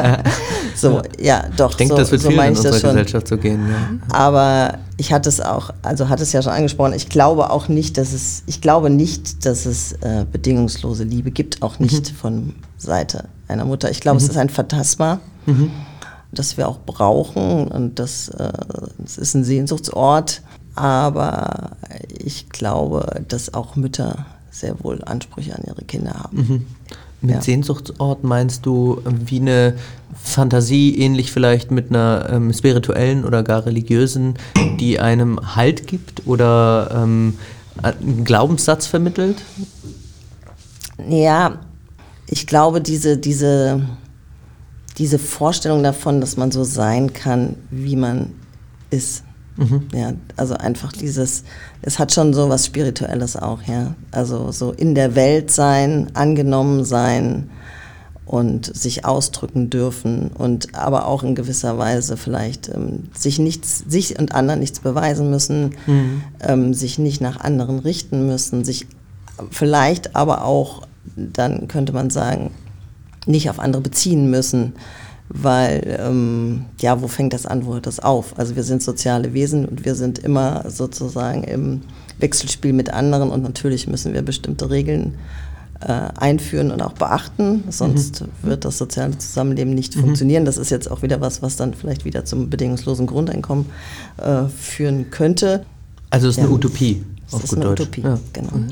so, 0.77 1.01
ja, 1.19 1.47
doch. 1.57 1.71
Ich 1.71 1.77
denke, 1.79 1.95
so, 1.95 1.99
das 1.99 2.13
wird 2.13 2.21
so 2.21 2.29
viel 2.29 2.39
in 2.39 2.49
unserer 2.49 2.73
Gesellschaft 2.73 3.27
so 3.27 3.39
gehen. 3.39 3.67
Ja. 3.71 4.15
Aber 4.15 4.79
ich 4.99 5.15
hatte 5.15 5.31
es 5.31 5.41
auch, 5.41 5.71
also 5.81 6.11
hatte 6.11 6.25
es 6.25 6.33
ja 6.33 6.43
schon 6.43 6.53
angesprochen, 6.53 6.93
ich 6.93 7.09
glaube 7.09 7.49
auch 7.49 7.69
nicht, 7.69 7.97
dass 7.97 8.13
es, 8.13 8.43
ich 8.47 8.61
glaube 8.61 8.91
nicht, 8.91 9.47
dass 9.47 9.65
es 9.65 9.93
äh, 10.03 10.27
bedingungslose 10.31 11.05
Liebe 11.05 11.31
gibt, 11.31 11.63
auch 11.63 11.79
nicht 11.79 12.13
mhm. 12.13 12.17
von 12.17 12.55
Seite 12.77 13.25
einer 13.49 13.65
Mutter. 13.65 13.91
Ich 13.91 14.01
glaube, 14.01 14.19
mhm. 14.19 14.25
es 14.25 14.31
ist 14.31 14.37
ein 14.37 14.51
Phantasma. 14.51 15.21
Das 16.33 16.57
wir 16.57 16.69
auch 16.69 16.81
brauchen 16.85 17.69
und 17.69 17.99
das, 17.99 18.29
äh, 18.29 18.53
das 18.99 19.19
ist 19.19 19.35
ein 19.35 19.45
Sehnsuchtsort. 19.45 20.43
Aber 20.75 21.71
ich 22.19 22.51
glaube, 22.51 23.25
dass 23.29 23.55
auch 23.55 23.77
Mütter 23.77 24.27
sehr 24.51 24.83
wohl 24.83 25.03
Ansprüche 25.05 25.55
an 25.55 25.63
ihre 25.67 25.83
Kinder 25.85 26.15
haben. 26.15 26.37
Mhm. 26.37 26.67
Mit 27.23 27.37
ja. 27.37 27.41
Sehnsuchtsort 27.41 28.25
meinst 28.25 28.67
du 28.67 29.01
wie 29.05 29.41
eine 29.41 29.75
Fantasie, 30.23 30.99
ähnlich 30.99 31.33
vielleicht 31.33 31.71
mit 31.71 31.91
einer 31.91 32.29
ähm, 32.31 32.53
spirituellen 32.53 33.25
oder 33.25 33.43
gar 33.43 33.65
religiösen, 33.65 34.35
die 34.79 35.01
einem 35.01 35.57
Halt 35.57 35.87
gibt 35.87 36.27
oder 36.27 36.91
ähm, 36.95 37.39
einen 37.83 38.25
Glaubenssatz 38.25 38.87
vermittelt? 38.87 39.43
Ja, 41.09 41.59
ich 42.27 42.47
glaube, 42.47 42.81
diese, 42.81 43.17
diese 43.17 43.83
diese 44.99 45.19
Vorstellung 45.19 45.83
davon, 45.83 46.21
dass 46.21 46.37
man 46.37 46.51
so 46.51 46.65
sein 46.65 47.13
kann, 47.13 47.57
wie 47.71 47.97
man 47.97 48.33
ist. 48.91 49.25
Mhm. 49.57 49.89
Ja, 49.95 50.13
also 50.37 50.55
einfach 50.55 50.93
dieses, 50.93 51.45
es 51.83 51.99
hat 51.99 52.13
schon 52.13 52.35
so 52.35 52.49
was 52.49 52.67
Spirituelles 52.67 53.37
auch, 53.37 53.63
ja. 53.63 53.95
Also 54.11 54.53
so 54.53 54.73
in 54.73 54.95
der 54.95 55.15
Welt 55.15 55.51
sein, 55.51 56.11
angenommen 56.15 56.85
sein 56.85 57.51
und 58.27 58.75
sich 58.77 59.05
ausdrücken 59.05 59.71
dürfen 59.71 60.31
und 60.37 60.75
aber 60.75 61.07
auch 61.07 61.23
in 61.23 61.35
gewisser 61.35 61.79
Weise 61.79 62.17
vielleicht 62.17 62.69
ähm, 62.69 63.05
sich 63.15 63.39
nichts, 63.39 63.85
sich 63.89 64.19
und 64.19 64.35
anderen 64.35 64.61
nichts 64.61 64.81
beweisen 64.81 65.31
müssen, 65.31 65.77
mhm. 65.87 66.23
ähm, 66.41 66.75
sich 66.75 66.99
nicht 66.99 67.21
nach 67.21 67.41
anderen 67.41 67.79
richten 67.79 68.27
müssen, 68.27 68.65
sich 68.65 68.87
vielleicht 69.51 70.17
aber 70.17 70.45
auch, 70.45 70.83
dann 71.15 71.69
könnte 71.69 71.93
man 71.93 72.11
sagen, 72.11 72.51
nicht 73.27 73.51
auf 73.51 73.59
andere 73.59 73.83
beziehen 73.83 74.31
müssen, 74.31 74.75
weil 75.29 75.99
ähm, 76.01 76.65
ja, 76.79 77.03
wo 77.03 77.09
fängt 77.09 77.33
das 77.33 77.47
an, 77.47 77.67
wo 77.67 77.75
hört 77.75 77.87
das 77.87 78.01
auf? 78.01 78.39
Also 78.39 78.57
wir 78.57 78.63
sind 78.63 78.83
soziale 78.83 79.35
Wesen 79.35 79.67
und 79.67 79.85
wir 79.85 79.95
sind 79.95 80.19
immer 80.21 80.65
sozusagen 80.69 81.45
im 81.45 81.83
Wechselspiel 82.19 82.73
mit 82.73 82.91
anderen 82.93 83.31
und 83.31 83.43
natürlich 83.43 83.87
müssen 83.87 84.15
wir 84.15 84.23
bestimmte 84.23 84.71
Regeln 84.71 85.15
äh, 85.81 85.93
einführen 86.17 86.71
und 86.71 86.81
auch 86.81 86.95
beachten, 86.95 87.65
sonst 87.69 88.23
mhm. 88.23 88.49
wird 88.49 88.65
das 88.65 88.79
soziale 88.79 89.19
Zusammenleben 89.19 89.75
nicht 89.75 89.97
mhm. 89.97 90.01
funktionieren. 90.01 90.45
Das 90.45 90.57
ist 90.57 90.71
jetzt 90.71 90.91
auch 90.91 91.03
wieder 91.03 91.21
was, 91.21 91.43
was 91.43 91.57
dann 91.57 91.75
vielleicht 91.75 92.05
wieder 92.05 92.25
zum 92.25 92.49
bedingungslosen 92.49 93.07
Grundeinkommen 93.07 93.67
äh, 94.17 94.45
führen 94.49 95.11
könnte. 95.11 95.67
Also 96.11 96.29
es 96.29 96.35
ist 96.35 96.39
ja. 96.39 96.45
eine 96.45 96.55
Utopie. 96.55 97.05
Das 97.27 97.35
Auf 97.35 97.45
ist 97.45 97.51
gut 97.51 97.59
eine 97.59 97.67
Deutsch. 97.67 97.81
Utopie, 97.83 98.01
Ja. 98.03 98.19
genau. 98.33 98.57
Mhm. 98.57 98.67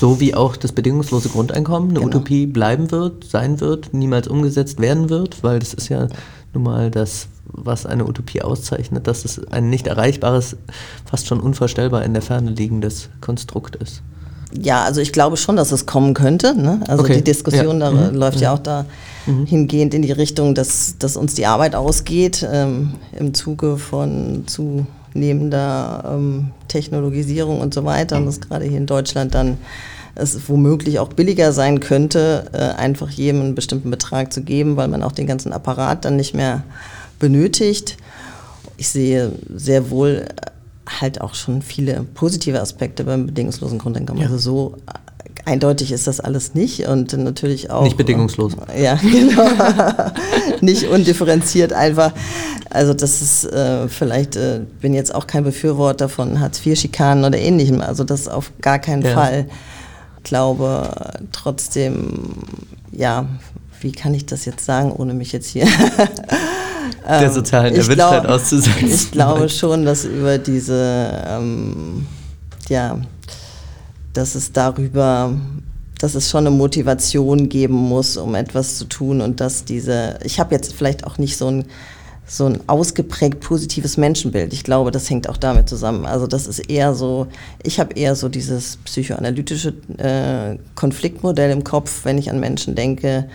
So 0.00 0.18
wie 0.20 0.34
auch 0.34 0.56
das 0.56 0.72
bedingungslose 0.72 1.28
Grundeinkommen 1.28 1.90
eine 1.90 1.98
Genau. 2.00 2.08
Utopie 2.08 2.46
bleiben 2.46 2.90
wird, 2.90 3.24
sein 3.24 3.60
wird, 3.60 3.92
niemals 3.92 4.28
umgesetzt 4.28 4.80
werden 4.80 5.10
wird, 5.10 5.42
weil 5.42 5.58
das 5.58 5.74
ist 5.74 5.88
ja 5.88 6.08
nun 6.54 6.62
mal 6.62 6.90
das, 6.90 7.28
was 7.44 7.84
eine 7.86 8.06
Utopie 8.06 8.40
auszeichnet, 8.42 9.06
dass 9.06 9.24
es 9.24 9.40
ein 9.50 9.68
nicht 9.70 9.86
erreichbares, 9.86 10.56
fast 11.04 11.26
schon 11.26 11.40
unvorstellbar 11.40 12.02
in 12.04 12.12
der 12.14 12.22
Ferne 12.22 12.50
liegendes 12.50 13.08
Konstrukt 13.20 13.76
ist. 13.76 14.02
Ja, 14.58 14.84
also 14.84 15.02
ich 15.02 15.12
glaube 15.12 15.36
schon, 15.36 15.56
dass 15.56 15.72
es 15.72 15.84
kommen 15.84 16.14
könnte. 16.14 16.54
Ne? 16.58 16.80
Also 16.88 17.02
Okay, 17.04 17.16
die 17.16 17.24
Diskussion 17.24 17.80
ja. 17.80 17.90
da 17.90 18.08
Mhm. 18.10 18.14
läuft 18.16 18.40
ja 18.40 18.54
auch 18.54 18.58
da 18.58 18.86
hingehend 19.44 19.92
in 19.92 20.00
die 20.00 20.12
Richtung, 20.12 20.54
dass, 20.54 20.94
dass 20.98 21.18
uns 21.18 21.34
die 21.34 21.44
Arbeit 21.44 21.74
ausgeht 21.74 22.46
ähm, 22.50 22.94
im 23.18 23.34
Zuge 23.34 23.76
von 23.76 24.44
zunehmender 25.12 26.12
ähm, 26.14 26.50
Technologisierung 26.68 27.60
und 27.60 27.74
so 27.74 27.84
weiter. 27.84 28.16
Und 28.16 28.26
dass 28.26 28.40
gerade 28.40 28.64
hier 28.64 28.78
in 28.78 28.86
Deutschland 28.86 29.34
dann 29.34 29.58
es 30.14 30.48
womöglich 30.48 30.98
auch 30.98 31.08
billiger 31.08 31.52
sein 31.52 31.80
könnte, 31.80 32.50
äh, 32.52 32.58
einfach 32.58 33.10
jedem 33.10 33.40
einen 33.40 33.54
bestimmten 33.54 33.90
Betrag 33.90 34.32
zu 34.32 34.42
geben, 34.42 34.76
weil 34.76 34.88
man 34.88 35.02
auch 35.02 35.12
den 35.12 35.26
ganzen 35.26 35.52
Apparat 35.52 36.04
dann 36.04 36.16
nicht 36.16 36.34
mehr 36.34 36.64
benötigt. 37.18 37.96
Ich 38.76 38.88
sehe 38.88 39.32
sehr 39.54 39.90
wohl 39.90 40.26
äh, 40.26 40.50
halt 41.00 41.20
auch 41.20 41.34
schon 41.34 41.62
viele 41.62 42.04
positive 42.14 42.60
Aspekte 42.60 43.04
beim 43.04 43.26
bedingungslosen 43.26 43.78
Grundeinkommen. 43.78 44.22
Ja. 44.22 44.28
Also 44.28 44.38
so 44.38 44.76
eindeutig 45.48 45.92
ist 45.92 46.06
das 46.06 46.20
alles 46.20 46.54
nicht 46.54 46.86
und 46.86 47.12
natürlich 47.16 47.70
auch. 47.70 47.82
Nicht 47.82 47.96
bedingungslos. 47.96 48.52
Äh, 48.74 48.84
ja, 48.84 48.94
genau. 49.02 49.48
nicht 50.60 50.84
undifferenziert 50.88 51.72
einfach. 51.72 52.12
Also 52.70 52.92
das 52.94 53.22
ist 53.22 53.44
äh, 53.46 53.88
vielleicht, 53.88 54.36
äh, 54.36 54.60
bin 54.80 54.92
jetzt 54.94 55.14
auch 55.14 55.26
kein 55.26 55.42
Befürworter 55.44 56.08
von 56.10 56.38
Hartz-IV-Schikanen 56.38 57.24
oder 57.24 57.38
ähnlichem. 57.38 57.80
Also 57.80 58.04
das 58.04 58.28
auf 58.28 58.52
gar 58.60 58.78
keinen 58.78 59.02
Ja. 59.02 59.14
Fall. 59.14 59.46
Ich 60.18 60.24
glaube 60.24 60.90
trotzdem, 61.32 62.34
ja, 62.92 63.24
wie 63.80 63.92
kann 63.92 64.12
ich 64.12 64.26
das 64.26 64.44
jetzt 64.44 64.64
sagen, 64.66 64.92
ohne 64.92 65.14
mich 65.14 65.32
jetzt 65.32 65.48
hier 65.48 65.66
Der 67.08 67.30
sozialen 67.30 67.72
ich 67.74 67.78
Erwünschtheit 67.80 68.22
glaub- 68.24 68.34
auszusetzen. 68.34 68.86
Ich 68.92 69.10
glaube 69.12 69.48
schon, 69.48 69.84
dass 69.86 70.04
über 70.04 70.36
diese, 70.36 71.10
ähm, 71.26 72.06
ja, 72.68 72.98
dass 74.18 74.34
es 74.34 74.50
darüber, 74.50 75.32
dass 76.00 76.16
es 76.16 76.28
schon 76.28 76.46
eine 76.46 76.54
Motivation 76.54 77.48
geben 77.48 77.74
muss, 77.74 78.16
um 78.16 78.34
etwas 78.34 78.76
zu 78.76 78.84
tun 78.84 79.20
und 79.20 79.40
dass 79.40 79.64
diese, 79.64 80.18
ich 80.24 80.40
habe 80.40 80.54
jetzt 80.56 80.74
vielleicht 80.74 81.06
auch 81.06 81.18
nicht 81.18 81.36
so 81.36 81.48
ein 81.48 81.64
so 82.30 82.44
ein 82.44 82.60
ausgeprägt 82.68 83.40
positives 83.40 83.96
Menschenbild. 83.96 84.52
Ich 84.52 84.62
glaube, 84.62 84.90
das 84.90 85.08
hängt 85.08 85.30
auch 85.30 85.38
damit 85.38 85.66
zusammen. 85.66 86.04
Also 86.04 86.26
das 86.26 86.46
ist 86.46 86.58
eher 86.58 86.92
so, 86.92 87.28
ich 87.62 87.80
habe 87.80 87.94
eher 87.94 88.14
so 88.16 88.28
dieses 88.28 88.76
psychoanalytische 88.84 89.72
äh, 89.96 90.58
Konfliktmodell 90.74 91.50
im 91.50 91.64
Kopf, 91.64 92.04
wenn 92.04 92.18
ich 92.18 92.28
an 92.28 92.38
Menschen 92.38 92.74
denke. 92.74 93.30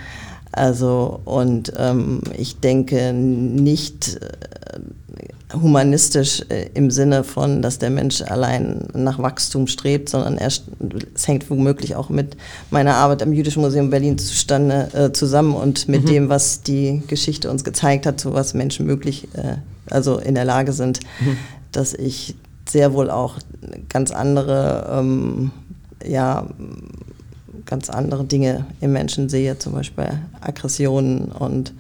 Also 0.52 1.22
und 1.26 1.74
ähm, 1.76 2.22
ich 2.38 2.60
denke 2.60 3.14
nicht 3.14 4.18
äh, 4.22 4.80
humanistisch 5.54 6.44
äh, 6.50 6.70
im 6.74 6.92
Sinne 6.92 7.24
von, 7.24 7.62
dass 7.62 7.80
der 7.80 7.90
Mensch 7.90 8.22
allein 8.22 8.88
nach 8.94 9.20
Wachstum 9.20 9.68
strebt, 9.68 10.10
sondern 10.10 10.38
er, 10.38 10.48
es 10.48 11.28
hängt 11.28 11.50
womöglich 11.50 11.96
auch 11.96 12.10
mit 12.10 12.36
meiner 12.72 12.96
Arbeit 12.96 13.22
am 13.22 13.34
Jüdischen 13.34 13.62
Museum 13.62 13.90
Berlin 13.90 14.18
zustande, 14.18 14.90
äh, 14.94 15.12
zusammen 15.12 15.54
und 15.54 15.88
mit 15.88 16.10
dem, 16.10 16.30
was 16.30 16.62
die 16.64 17.04
Geschichte 17.08 17.50
uns 17.50 17.64
gezeigt 17.64 18.06
hat, 18.06 18.20
so 18.20 18.34
was 18.34 18.54
Menschen 18.54 18.86
möglich, 18.86 19.28
äh, 19.34 19.58
also 19.90 20.18
in 20.18 20.36
der 20.36 20.46
Lage 20.46 20.74
sind, 20.74 21.00
dass 21.72 21.94
ich 21.94 22.36
sehr 22.68 22.94
wohl 22.94 23.10
auch 23.10 23.40
ganz 23.90 24.12
andere, 24.12 24.90
ähm, 24.92 25.52
ja, 26.06 26.48
ganz 27.66 27.90
andere 27.90 28.24
Dinge 28.24 28.66
im 28.82 28.94
Menschen 28.94 29.30
sehe, 29.30 29.58
zum 29.58 29.74
Beispiel 29.74 30.20
Aggressionen 30.42 31.32
und 31.32 31.74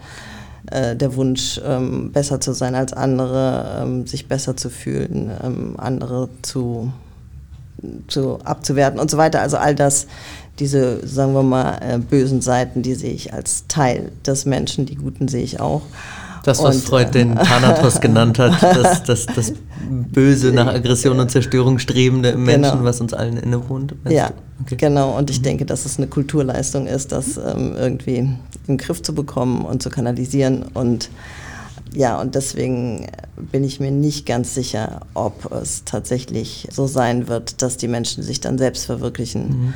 äh, 0.72 0.96
der 0.96 1.15
Wunsch, 1.15 1.60
ähm, 1.65 2.12
besser 2.12 2.39
zu 2.39 2.53
sein 2.53 2.75
als 2.75 2.93
andere, 2.93 3.82
ähm, 3.82 4.08
sich 4.08 4.27
besser 4.27 4.55
zu 4.55 4.70
fühlen, 4.70 5.32
ähm, 5.43 5.75
andere 5.77 6.29
zu, 6.41 6.91
zu 8.08 8.39
abzuwerten 8.43 9.00
und 9.00 9.12
so 9.12 9.17
weiter. 9.17 9.41
Also 9.41 9.58
all 9.58 9.75
das, 9.75 10.08
diese, 10.60 11.05
sagen 11.05 11.34
wir 11.34 11.43
mal, 11.43 11.79
äh, 11.82 11.98
bösen 11.98 12.41
Seiten, 12.41 12.82
die 12.82 12.96
sehe 12.96 13.13
ich 13.13 13.34
als 13.34 13.67
Teil 13.67 14.12
des 14.25 14.46
Menschen, 14.46 14.86
die 14.86 14.96
guten 14.96 15.27
sehe 15.27 15.43
ich 15.43 15.60
auch. 15.60 15.82
Das, 16.43 16.62
was 16.62 16.75
Und, 16.77 16.83
Freud 16.83 17.08
äh, 17.08 17.12
den 17.12 17.36
Thanatos 17.38 17.99
genannt 18.01 18.38
hat, 18.39 18.62
das, 18.62 19.03
das, 19.03 19.25
das 19.25 19.53
Böse 19.89 20.51
nach 20.51 20.67
Aggression 20.67 21.19
und 21.19 21.32
Zerstörung 21.32 21.79
strebende 21.79 22.29
im 22.29 22.43
Menschen, 22.43 22.71
Genau. 22.71 22.84
was 22.84 23.01
uns 23.01 23.13
allen 23.13 23.38
innewohnt. 23.38 23.95
Ja? 24.10 24.32
Okay. 24.62 24.75
genau. 24.75 25.17
Und 25.17 25.29
ich 25.29 25.41
denke, 25.41 25.65
dass 25.65 25.86
es 25.86 25.97
eine 25.97 26.08
Kulturleistung 26.08 26.86
ist, 26.88 27.12
das 27.12 27.38
ähm, 27.38 27.73
irgendwie 27.77 28.17
in 28.17 28.39
den 28.67 28.77
Griff 28.77 29.01
zu 29.01 29.15
bekommen 29.15 29.65
und 29.65 29.82
zu 29.82 29.89
kanalisieren. 29.89 30.63
Und 30.73 31.10
ja, 31.93 32.19
und 32.19 32.36
deswegen 32.36 33.08
bin 33.51 33.63
ich 33.63 33.79
mir 33.79 33.91
nicht 33.91 34.25
ganz 34.25 34.53
sicher, 34.56 35.01
ob 35.13 35.51
es 35.51 35.84
tatsächlich 35.86 36.67
so 36.71 36.88
sein 36.88 37.27
wird, 37.27 37.62
dass 37.62 37.77
die 37.77 37.88
Menschen 37.88 38.23
sich 38.23 38.41
dann 38.41 38.58
selbst 38.58 38.86
verwirklichen 38.86 39.73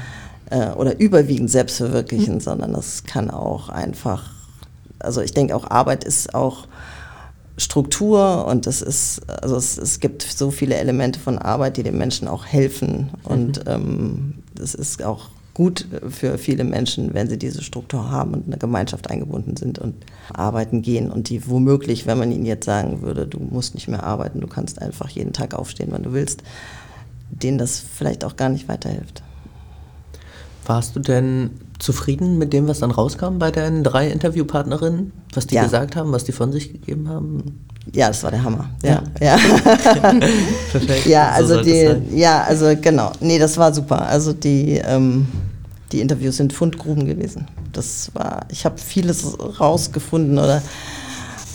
äh, 0.50 0.70
oder 0.72 1.00
überwiegend 1.00 1.50
selbst 1.52 1.78
verwirklichen, 1.78 2.40
sondern 2.40 2.74
das 2.74 3.04
kann 3.04 3.30
auch 3.30 3.70
einfach, 3.70 4.32
also 5.00 5.22
ich 5.22 5.34
denke 5.34 5.56
auch 5.56 5.70
Arbeit 5.70 6.04
ist 6.04 6.34
auch 6.34 6.68
Struktur 7.58 8.46
und 8.46 8.68
es 8.68 8.82
ist, 8.82 9.28
also 9.30 9.56
es, 9.56 9.78
es 9.78 10.00
gibt 10.00 10.22
so 10.22 10.52
viele 10.52 10.76
Elemente 10.76 11.20
von 11.20 11.40
Arbeit, 11.40 11.78
die 11.78 11.84
den 11.84 11.98
Menschen 11.98 12.28
auch 12.28 12.46
helfen 12.46 13.10
und 13.24 13.62
ähm, 13.66 14.36
es 14.62 14.76
ist 14.76 15.04
auch 15.04 15.30
gut 15.56 15.88
für 16.08 16.38
viele 16.38 16.64
Menschen, 16.64 17.16
wenn 17.16 17.28
sie 17.28 17.40
diese 17.40 17.64
Struktur 17.64 18.12
haben 18.12 18.36
und 18.36 18.46
in 18.46 18.54
eine 18.54 18.60
Gemeinschaft 18.60 19.10
eingebunden 19.10 19.58
sind 19.58 19.80
und 19.80 19.96
arbeiten 20.32 20.84
gehen 20.84 21.12
und 21.12 21.30
die 21.30 21.50
womöglich, 21.50 22.06
wenn 22.06 22.20
man 22.20 22.32
ihnen 22.32 22.46
jetzt 22.46 22.66
sagen 22.66 23.02
würde, 23.02 23.26
du 23.26 23.40
musst 23.40 23.74
nicht 23.74 23.88
mehr 23.88 24.04
arbeiten, 24.04 24.40
du 24.40 24.46
kannst 24.46 24.80
einfach 24.80 25.10
jeden 25.10 25.34
Tag 25.34 25.56
aufstehen, 25.56 25.90
wann 25.90 26.04
du 26.04 26.14
willst, 26.14 26.44
denen 27.32 27.58
das 27.58 27.80
vielleicht 27.80 28.24
auch 28.24 28.36
gar 28.36 28.50
nicht 28.50 28.68
weiterhilft. 28.68 29.24
Warst 30.68 30.96
du 30.96 31.00
denn 31.00 31.50
zufrieden 31.80 32.38
mit 32.38 32.54
dem, 32.54 32.68
was 32.68 32.80
dann 32.80 32.92
rauskam 32.92 33.38
bei 33.40 33.52
deinen 33.52 33.84
drei 33.84 34.10
Interviewpartnerinnen? 34.10 35.12
Was 35.34 35.48
die 35.48 35.56
Ja. 35.56 35.64
gesagt 35.64 35.96
haben, 35.96 36.12
was 36.12 36.24
die 36.24 36.32
von 36.32 36.52
sich 36.52 36.72
gegeben 36.74 37.08
haben? 37.10 37.60
Ja, 37.94 38.08
das 38.08 38.24
war 38.24 38.32
der 38.32 38.44
Hammer. 38.44 38.70
Ja, 38.84 39.04
Ja. 39.22 39.38
ja. 39.38 39.38
Perfekt. 40.72 41.06
Ja, 41.06 41.34
So 41.38 41.54
also 41.56 41.64
sein. 41.64 42.04
die, 42.12 42.18
ja, 42.18 42.44
also 42.44 42.66
genau. 42.82 43.12
Nee, 43.22 43.40
das 43.40 43.58
war 43.58 43.74
super. 43.74 44.02
Also 44.08 44.34
die, 44.34 44.74
ähm, 44.84 45.28
die 45.92 46.02
Interviews 46.02 46.38
sind 46.38 46.52
Fundgruben 46.52 47.06
gewesen. 47.06 47.48
Das 47.74 48.10
war, 48.14 48.46
ich 48.50 48.66
habe 48.66 48.78
vieles 48.78 49.38
rausgefunden 49.60 50.38
oder 50.40 50.62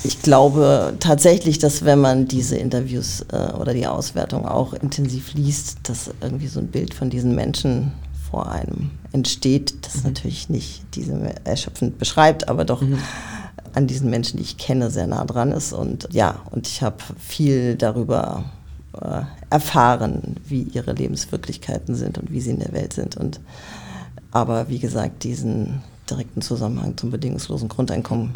ich 0.04 0.22
glaube 0.22 0.94
tatsächlich, 1.00 1.58
dass 1.58 1.84
wenn 1.84 2.00
man 2.00 2.26
diese 2.28 2.56
Interviews 2.56 3.24
äh, 3.32 3.52
oder 3.58 3.72
die 3.74 3.86
Auswertung 3.86 4.46
auch 4.46 4.72
intensiv 4.72 5.34
liest, 5.34 5.78
dass 5.84 6.10
irgendwie 6.20 6.46
so 6.48 6.60
ein 6.60 6.68
Bild 6.68 6.94
von 6.94 7.10
diesen 7.10 7.34
Menschen 7.34 7.92
vor 8.32 8.50
einem 8.50 8.90
entsteht, 9.12 9.86
das 9.86 10.04
natürlich 10.04 10.48
nicht 10.48 10.82
diese 10.94 11.12
erschöpfend 11.44 11.98
beschreibt, 11.98 12.48
aber 12.48 12.64
doch 12.64 12.82
an 13.74 13.86
diesen 13.86 14.08
Menschen, 14.10 14.38
die 14.38 14.42
ich 14.42 14.56
kenne, 14.56 14.90
sehr 14.90 15.06
nah 15.06 15.24
dran 15.24 15.52
ist. 15.52 15.74
Und 15.74 16.08
ja, 16.10 16.40
und 16.50 16.66
ich 16.66 16.82
habe 16.82 16.96
viel 17.18 17.76
darüber 17.76 18.44
äh, 18.98 19.20
erfahren, 19.50 20.36
wie 20.48 20.62
ihre 20.62 20.94
Lebenswirklichkeiten 20.94 21.94
sind 21.94 22.16
und 22.16 22.32
wie 22.32 22.40
sie 22.40 22.50
in 22.50 22.60
der 22.60 22.72
Welt 22.72 22.94
sind. 22.94 23.18
Und 23.18 23.38
aber 24.30 24.70
wie 24.70 24.78
gesagt, 24.78 25.24
diesen 25.24 25.82
direkten 26.08 26.40
Zusammenhang 26.40 26.96
zum 26.96 27.10
bedingungslosen 27.10 27.68
Grundeinkommen 27.68 28.32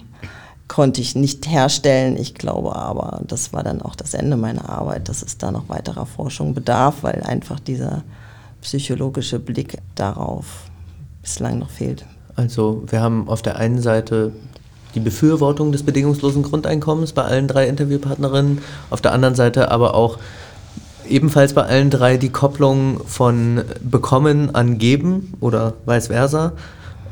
konnte 0.69 1.01
ich 1.01 1.15
nicht 1.15 1.49
herstellen. 1.49 2.19
Ich 2.19 2.35
glaube 2.35 2.77
aber, 2.77 3.23
das 3.27 3.55
war 3.55 3.63
dann 3.63 3.81
auch 3.81 3.95
das 3.95 4.13
Ende 4.13 4.37
meiner 4.37 4.69
Arbeit, 4.69 5.09
dass 5.09 5.23
es 5.23 5.39
da 5.39 5.51
noch 5.51 5.71
weiterer 5.71 6.05
Forschung 6.05 6.53
bedarf, 6.53 6.97
weil 7.01 7.23
einfach 7.23 7.61
dieser 7.61 8.03
psychologische 8.67 9.39
Blick 9.39 9.79
darauf 9.95 10.65
bislang 11.23 11.61
noch 11.61 11.71
fehlt. 11.71 12.05
Also 12.35 12.83
wir 12.89 13.01
haben 13.01 13.29
auf 13.29 13.41
der 13.41 13.57
einen 13.57 13.81
Seite 13.81 14.33
die 14.97 15.01
Befürwortung 15.01 15.71
des 15.71 15.85
bedingungslosen 15.85 16.43
Grundeinkommens 16.43 17.13
bei 17.13 17.23
allen 17.23 17.47
drei 17.47 17.69
Interviewpartnerinnen, 17.69 18.59
auf 18.91 19.01
der 19.01 19.13
anderen 19.13 19.37
Seite 19.37 19.71
aber 19.71 19.95
auch 19.95 20.19
ebenfalls 21.09 21.53
bei 21.53 21.63
allen 21.63 21.91
drei 21.91 22.17
die 22.17 22.31
Kopplung 22.31 23.01
von 23.07 23.63
bekommen 23.81 24.53
an 24.53 24.79
geben 24.79 25.35
oder 25.39 25.75
vice 25.87 26.09
versa. 26.09 26.53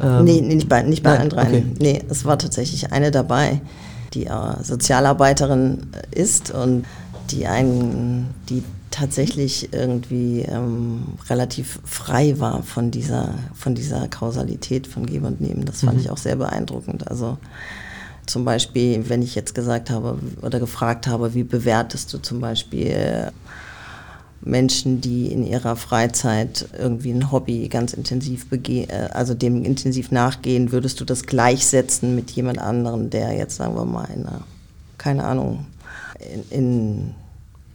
Ähm, 0.03 0.25
nee, 0.25 0.40
nee, 0.40 0.57
nicht 0.57 0.69
bei, 0.69 0.83
nicht 0.83 1.05
bei 1.05 1.11
nein, 1.11 1.21
allen 1.21 1.31
dreien. 1.31 1.47
okay. 1.47 1.64
Nee, 1.79 2.03
es 2.09 2.25
war 2.25 2.37
tatsächlich 2.37 2.90
eine 2.90 3.12
dabei, 3.12 3.61
die 4.12 4.27
äh, 4.27 4.61
Sozialarbeiterin 4.61 5.87
ist 6.11 6.51
und 6.51 6.85
die 7.31 7.47
einen, 7.47 8.35
die 8.49 8.64
tatsächlich 8.94 9.72
irgendwie 9.72 10.42
ähm, 10.42 11.02
relativ 11.28 11.80
frei 11.85 12.38
war 12.38 12.62
von 12.62 12.92
dieser, 12.92 13.35
von 13.52 13.74
dieser 13.74 14.07
Kausalität 14.07 14.87
von 14.87 15.04
Geben 15.04 15.26
und 15.26 15.40
Nehmen. 15.40 15.64
Das 15.64 15.80
fand 15.80 16.00
ich 16.00 16.11
auch 16.11 16.16
sehr 16.16 16.37
beeindruckend. 16.37 17.09
Also 17.09 17.37
zum 18.26 18.44
Beispiel, 18.44 19.09
wenn 19.09 19.20
ich 19.20 19.35
jetzt 19.35 19.52
gesagt 19.52 19.90
habe 19.90 20.20
oder 20.42 20.61
gefragt 20.61 21.09
habe, 21.09 21.35
wie 21.35 21.42
bewertest 21.42 22.14
du 22.14 22.18
zum 22.18 22.38
Beispiel 22.38 23.33
Menschen, 24.42 25.00
die 25.00 25.26
in 25.26 25.44
ihrer 25.44 25.74
Freizeit 25.74 26.68
irgendwie 26.78 27.11
ein 27.11 27.33
Hobby 27.33 27.68
ganz 27.68 27.94
intensiv 27.94 28.48
begehen, 28.48 28.90
äh, 28.90 29.09
also 29.12 29.35
dem 29.35 29.64
intensiv 29.64 30.12
nachgehen, 30.12 30.70
würdest 30.70 31.00
du 31.00 31.04
das 31.04 31.24
gleichsetzen 31.24 32.14
mit 32.14 32.30
jemand 32.30 32.61
anderem, 32.61 33.11
der 33.11 33.33
jetzt, 33.33 33.57
sagen 33.57 33.74
wir 33.74 33.87
mal, 33.87 34.04
in 34.14 34.24
einer, 34.24 34.42
keine 34.98 35.24
Ahnung, 35.24 35.66
in, 36.50 36.61
in 36.61 37.14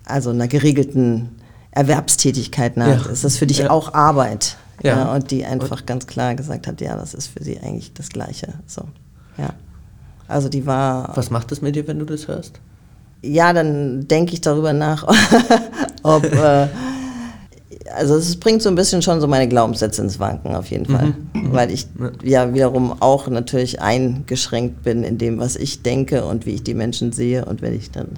also 0.10 0.30
einer 0.32 0.48
geregelten 0.48 1.30
Erwerbstätigkeit 1.72 2.78
nach. 2.78 3.06
Ja. 3.06 3.12
Ist 3.12 3.24
das 3.24 3.38
für 3.38 3.48
dich 3.48 3.60
ja. 3.60 3.70
auch 3.70 3.94
Arbeit? 3.94 4.58
Ja. 4.82 4.98
ja. 4.98 5.16
Und 5.16 5.32
die 5.32 5.46
einfach 5.46 5.82
und 5.82 5.88
ganz 5.88 6.08
klar 6.08 6.36
gesagt 6.36 6.68
hat, 6.68 6.82
ja, 6.82 6.96
das 6.96 7.14
ist 7.14 7.28
für 7.28 7.44
sie 7.44 7.60
eigentlich 7.60 7.94
das 7.94 8.10
Gleiche. 8.10 8.54
So, 8.66 8.84
ja. 9.38 9.50
Also 10.28 10.50
die 10.50 10.66
war. 10.66 11.16
Was 11.16 11.30
macht 11.30 11.52
das 11.52 11.62
mit 11.62 11.76
dir, 11.76 11.88
wenn 11.88 12.00
du 12.00 12.06
das 12.06 12.28
hörst? 12.28 12.60
ja, 13.22 13.54
dann 13.54 14.08
denke 14.08 14.34
ich 14.34 14.42
darüber 14.42 14.74
nach, 14.74 15.04
ob, 16.04 16.24
äh, 16.34 16.68
also 17.96 18.16
es 18.16 18.36
bringt 18.40 18.62
so 18.62 18.70
ein 18.70 18.76
bisschen 18.76 19.02
schon 19.02 19.20
so 19.20 19.28
meine 19.28 19.48
Glaubenssätze 19.48 20.02
ins 20.02 20.20
Wanken 20.20 20.56
auf 20.56 20.70
jeden 20.70 20.86
Fall, 20.86 21.14
mhm. 21.34 21.50
mhm. 21.50 21.54
weil 21.54 21.72
ich 21.72 21.88
ja 22.24 22.54
wiederum 22.54 23.02
auch 23.02 23.28
natürlich 23.28 23.82
eingeschränkt 23.82 24.84
bin 24.84 25.04
in 25.04 25.18
dem, 25.18 25.40
was 25.40 25.56
ich 25.56 25.82
denke 25.82 26.26
und 26.26 26.46
wie 26.46 26.52
ich 26.52 26.64
die 26.64 26.76
Menschen 26.76 27.12
sehe 27.12 27.46
und 27.46 27.62
wenn 27.62 27.76
ich 27.76 27.92
dann 27.92 28.10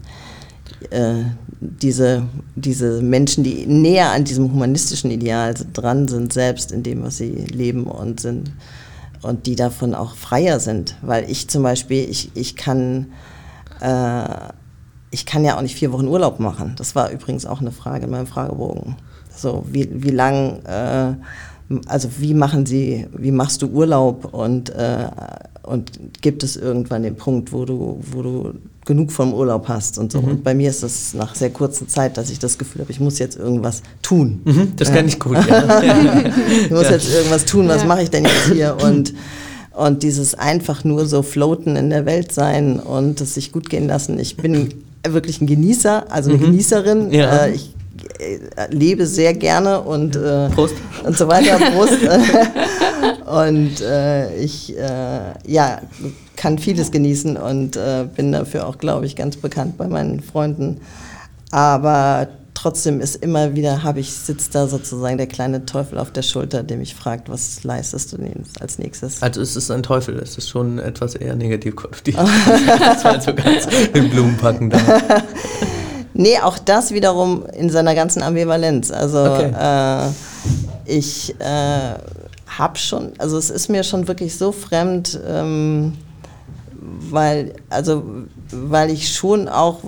äh, 0.90 1.24
diese, 1.60 2.24
diese 2.56 3.02
Menschen, 3.02 3.44
die 3.44 3.66
näher 3.68 4.12
an 4.12 4.24
diesem 4.24 4.52
humanistischen 4.52 5.12
Ideal 5.12 5.54
dran 5.74 6.08
sind, 6.08 6.34
selbst 6.34 6.72
in 6.72 6.84
dem, 6.84 7.04
was 7.04 7.18
sie 7.18 7.30
leben 7.30 7.84
und 7.84 8.20
sind 8.20 8.52
und 9.22 9.46
die 9.46 9.56
davon 9.56 9.94
auch 9.94 10.16
freier 10.16 10.60
sind, 10.60 10.96
weil 11.04 11.30
ich 11.30 11.48
zum 11.48 11.62
Beispiel, 11.62 12.10
ich, 12.10 12.32
ich 12.34 12.56
kann 12.56 13.08
äh, 13.80 14.24
ich 15.12 15.26
kann 15.26 15.44
ja 15.44 15.58
auch 15.58 15.62
nicht 15.62 15.76
vier 15.76 15.92
Wochen 15.92 16.08
Urlaub 16.08 16.40
machen. 16.40 16.74
Das 16.78 16.96
war 16.96 17.12
übrigens 17.12 17.46
auch 17.46 17.60
eine 17.60 17.72
Frage 17.72 18.06
in 18.06 18.12
meinem 18.12 18.28
Fragebogen. 18.28 18.96
So, 19.30 19.66
wie, 19.70 19.90
wie 19.92 20.10
lang, 20.10 20.64
äh, 20.66 21.14
also 21.88 22.10
wie 22.20 22.34
machen 22.34 22.66
Sie, 22.66 23.08
wie 23.16 23.32
machst 23.32 23.62
du 23.62 23.68
Urlaub 23.68 24.34
und, 24.34 24.70
äh, 24.70 25.10
und 25.64 26.22
gibt 26.22 26.44
es 26.44 26.56
irgendwann 26.56 27.04
den 27.04 27.18
Punkt, 27.18 27.52
wo 27.52 27.66
du, 27.66 28.00
wo 28.12 28.22
du 28.22 28.54
genug 28.86 29.12
vom 29.12 29.34
Urlaub 29.34 29.68
hast 29.68 29.98
und 29.98 30.12
so. 30.12 30.22
Mhm. 30.22 30.28
Und 30.28 30.44
bei 30.44 30.54
mir 30.54 30.70
ist 30.70 30.84
das 30.84 31.14
nach 31.14 31.36
sehr 31.36 31.52
kurzer 31.52 31.88
Zeit, 31.88 32.18
dass 32.18 32.30
ich 32.30 32.40
das 32.40 32.58
Gefühl 32.58 32.82
habe, 32.82 32.92
ich 32.92 33.00
muss 33.00 33.20
jetzt 33.20 33.38
irgendwas 33.38 33.84
tun. 34.02 34.42
Mhm, 34.44 34.74
das 34.76 34.92
kann 34.92 35.08
ich 35.08 35.20
gut. 35.20 35.38
Ja. 35.48 35.82
ich 36.64 36.72
muss 36.72 36.84
ja. 36.84 36.92
jetzt 36.92 37.14
irgendwas 37.14 37.46
tun, 37.46 37.68
was 37.68 37.82
ja. 37.82 37.88
mache 37.88 38.04
ich 38.04 38.10
denn 38.10 38.24
jetzt 38.24 38.52
hier? 38.52 38.78
Und 38.84 39.14
und 39.74 40.04
dieses 40.04 40.36
einfach 40.36 40.84
nur 40.84 41.06
so 41.06 41.24
floaten 41.24 41.78
in 41.78 41.90
der 41.90 42.06
Welt 42.06 42.34
sein 42.34 42.78
und 42.78 43.22
es 43.22 43.36
sich 43.36 43.54
gut 43.54 43.70
gehen 43.70 43.88
lassen. 43.88 44.20
Ich 44.20 44.36
bin 44.36 44.74
wirklich 45.08 45.42
ein 45.42 45.48
Genießer, 45.48 46.12
also 46.12 46.30
eine 46.30 46.40
mhm. 46.40 46.44
Genießerin. 46.44 47.12
Ja. 47.12 47.46
Äh, 47.46 47.52
ich 47.54 47.74
äh, 48.20 48.68
lebe 48.70 49.08
sehr 49.08 49.34
gerne 49.34 49.82
und, 49.82 50.16
äh, 50.16 50.50
Prost. 50.50 50.76
und 51.04 51.18
so 51.18 51.28
weiter. 51.28 51.58
Prost. 51.74 51.98
und 53.26 53.82
äh, 53.82 54.36
ich 54.36 54.78
äh, 54.78 55.34
ja, 55.48 55.82
kann 56.42 56.58
vieles 56.58 56.90
genießen 56.90 57.38
und 57.38 57.78
äh, 57.78 58.08
bin 58.16 58.32
dafür 58.32 58.66
auch, 58.66 58.80
glaube 58.80 59.06
ich, 59.06 59.16
ganz 59.16 59.38
bekannt 59.38 59.78
bei 59.78 59.88
meinen 59.88 60.22
Freunden. 60.22 60.82
Aber 61.52 62.30
trotzdem 62.56 63.00
ist 63.00 63.18
immer 63.18 63.54
wieder, 63.54 63.84
habe 63.84 64.00
ich, 64.00 64.12
sitzt 64.12 64.56
da 64.56 64.66
sozusagen 64.66 65.20
der 65.20 65.28
kleine 65.28 65.68
Teufel 65.68 66.00
auf 66.00 66.10
der 66.10 66.24
Schulter, 66.24 66.64
der 66.64 66.78
mich 66.78 66.96
fragt, 66.96 67.30
was 67.30 67.64
leistest 67.64 68.12
du 68.12 68.18
denn 68.18 68.44
als 68.60 68.80
nächstes? 68.80 69.22
Also 69.22 69.40
es 69.40 69.56
ist 69.56 69.70
ein 69.70 69.84
Teufel, 69.84 70.18
es 70.18 70.36
ist 70.36 70.50
schon 70.50 70.80
etwas 70.80 71.14
eher 71.14 71.36
negativ 71.36 71.76
konnotiert. 71.76 72.18
das 72.80 73.04
war 73.04 73.22
so 73.22 73.36
ganz 73.36 73.68
im 73.94 74.10
Blumenpacken 74.10 74.72
da. 74.72 74.80
nee, 76.16 76.40
auch 76.40 76.58
das 76.58 76.92
wiederum 76.92 77.46
in 77.56 77.70
seiner 77.70 77.94
ganzen 77.94 78.24
Ambivalenz. 78.24 78.90
Also 78.90 79.20
okay. 79.20 79.54
äh, 79.60 80.10
ich 80.86 81.36
äh, 81.40 81.94
habe 82.48 82.80
schon, 82.80 83.12
also 83.20 83.38
es 83.38 83.52
ist 83.52 83.70
mir 83.70 83.84
schon 83.84 84.08
wirklich 84.08 84.36
so 84.36 84.52
fremd, 84.52 85.20
ähm, 85.28 85.94
weil, 87.10 87.54
also, 87.70 88.04
weil 88.52 88.90
ich 88.90 89.14
schon 89.14 89.48
auch 89.48 89.80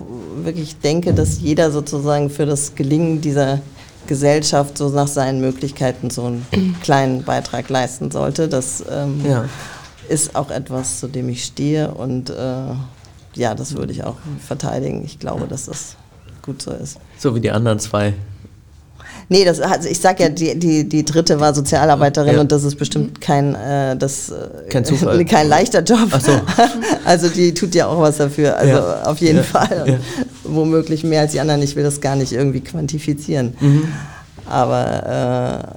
wirklich 0.43 0.77
denke, 0.79 1.13
dass 1.13 1.39
jeder 1.39 1.71
sozusagen 1.71 2.29
für 2.29 2.45
das 2.45 2.75
Gelingen 2.75 3.21
dieser 3.21 3.61
Gesellschaft 4.07 4.77
so 4.77 4.89
nach 4.89 5.07
seinen 5.07 5.41
Möglichkeiten 5.41 6.09
so 6.09 6.25
einen 6.25 6.45
kleinen 6.83 7.23
Beitrag 7.23 7.69
leisten 7.69 8.11
sollte. 8.11 8.47
Das 8.47 8.83
ähm, 8.89 9.21
ja. 9.25 9.45
ist 10.09 10.35
auch 10.35 10.51
etwas, 10.51 10.99
zu 10.99 11.07
dem 11.07 11.29
ich 11.29 11.45
stehe 11.45 11.93
und 11.93 12.29
äh, 12.29 12.75
ja, 13.35 13.55
das 13.55 13.75
würde 13.75 13.91
ich 13.91 14.03
auch 14.03 14.17
verteidigen. 14.39 15.03
Ich 15.03 15.19
glaube, 15.19 15.47
dass 15.47 15.65
das 15.65 15.95
gut 16.41 16.61
so 16.61 16.71
ist. 16.71 16.99
So 17.17 17.33
wie 17.35 17.39
die 17.39 17.51
anderen 17.51 17.79
zwei 17.79 18.13
Nee, 19.29 19.45
das, 19.45 19.59
also 19.59 19.89
ich 19.89 19.99
sag 19.99 20.19
ja, 20.19 20.29
die, 20.29 20.57
die, 20.57 20.87
die 20.87 21.05
dritte 21.05 21.39
war 21.39 21.53
Sozialarbeiterin 21.53 22.35
ja. 22.35 22.41
und 22.41 22.51
das 22.51 22.63
ist 22.63 22.75
bestimmt 22.75 23.21
kein, 23.21 23.55
äh, 23.55 23.95
das, 23.95 24.29
äh, 24.29 24.69
kein, 24.69 24.85
Zufall. 24.85 25.23
kein 25.25 25.47
leichter 25.47 25.81
Job. 25.81 26.09
Ach 26.11 26.21
so. 26.21 26.31
also 27.05 27.29
die 27.29 27.53
tut 27.53 27.75
ja 27.75 27.87
auch 27.87 27.99
was 27.99 28.17
dafür, 28.17 28.57
also 28.57 28.73
ja. 28.73 29.03
auf 29.03 29.19
jeden 29.19 29.37
ja. 29.37 29.43
Fall. 29.43 29.99
Womöglich 30.43 31.03
mehr 31.03 31.21
als 31.21 31.31
die 31.31 31.39
anderen, 31.39 31.61
ich 31.61 31.75
will 31.75 31.83
das 31.83 32.01
gar 32.01 32.15
nicht 32.15 32.33
irgendwie 32.33 32.61
quantifizieren. 32.61 33.55
Mhm. 33.59 33.87
Aber 34.45 35.73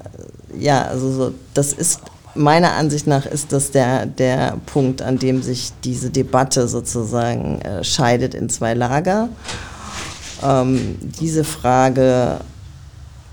äh, 0.54 0.62
ja, 0.62 0.82
also 0.82 1.12
so, 1.12 1.34
das 1.54 1.72
ist 1.72 2.00
meiner 2.36 2.74
Ansicht 2.74 3.06
nach 3.06 3.26
ist 3.26 3.52
das 3.52 3.70
der, 3.70 4.06
der 4.06 4.56
Punkt, 4.66 5.02
an 5.02 5.18
dem 5.18 5.42
sich 5.42 5.72
diese 5.84 6.10
Debatte 6.10 6.68
sozusagen 6.68 7.60
äh, 7.62 7.82
scheidet 7.84 8.34
in 8.34 8.48
zwei 8.48 8.74
Lager. 8.74 9.28
Ähm, 10.42 10.96
diese 11.00 11.44
Frage 11.44 12.38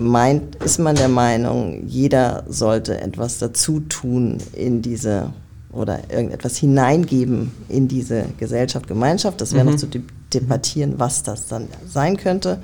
meint, 0.04 0.56
ist 0.56 0.78
man 0.78 0.96
der 0.96 1.08
Meinung, 1.08 1.86
jeder 1.86 2.44
sollte 2.48 3.00
etwas 3.00 3.38
dazu 3.38 3.80
tun 3.80 4.38
in 4.52 4.82
diese 4.82 5.30
oder 5.72 5.98
irgendetwas 6.08 6.56
hineingeben 6.56 7.50
in 7.68 7.88
diese 7.88 8.26
Gesellschaft, 8.38 8.86
Gemeinschaft. 8.86 9.40
Das 9.40 9.52
wäre 9.52 9.64
mhm. 9.64 9.72
noch 9.72 9.78
zu 9.78 9.88
debattieren, 10.32 10.94
was 10.98 11.22
das 11.22 11.48
dann 11.48 11.68
sein 11.86 12.16
könnte. 12.16 12.58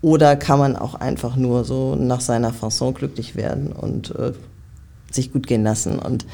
Oder 0.00 0.36
kann 0.36 0.58
man 0.58 0.76
auch 0.76 0.94
einfach 0.94 1.36
nur 1.36 1.64
so 1.64 1.94
nach 1.96 2.20
seiner 2.20 2.52
Fasson 2.52 2.94
glücklich 2.94 3.36
werden 3.36 3.72
und 3.72 4.14
äh, 4.14 4.32
sich 5.10 5.32
gut 5.32 5.46
gehen 5.46 5.64
lassen 5.64 5.98
und 5.98 6.26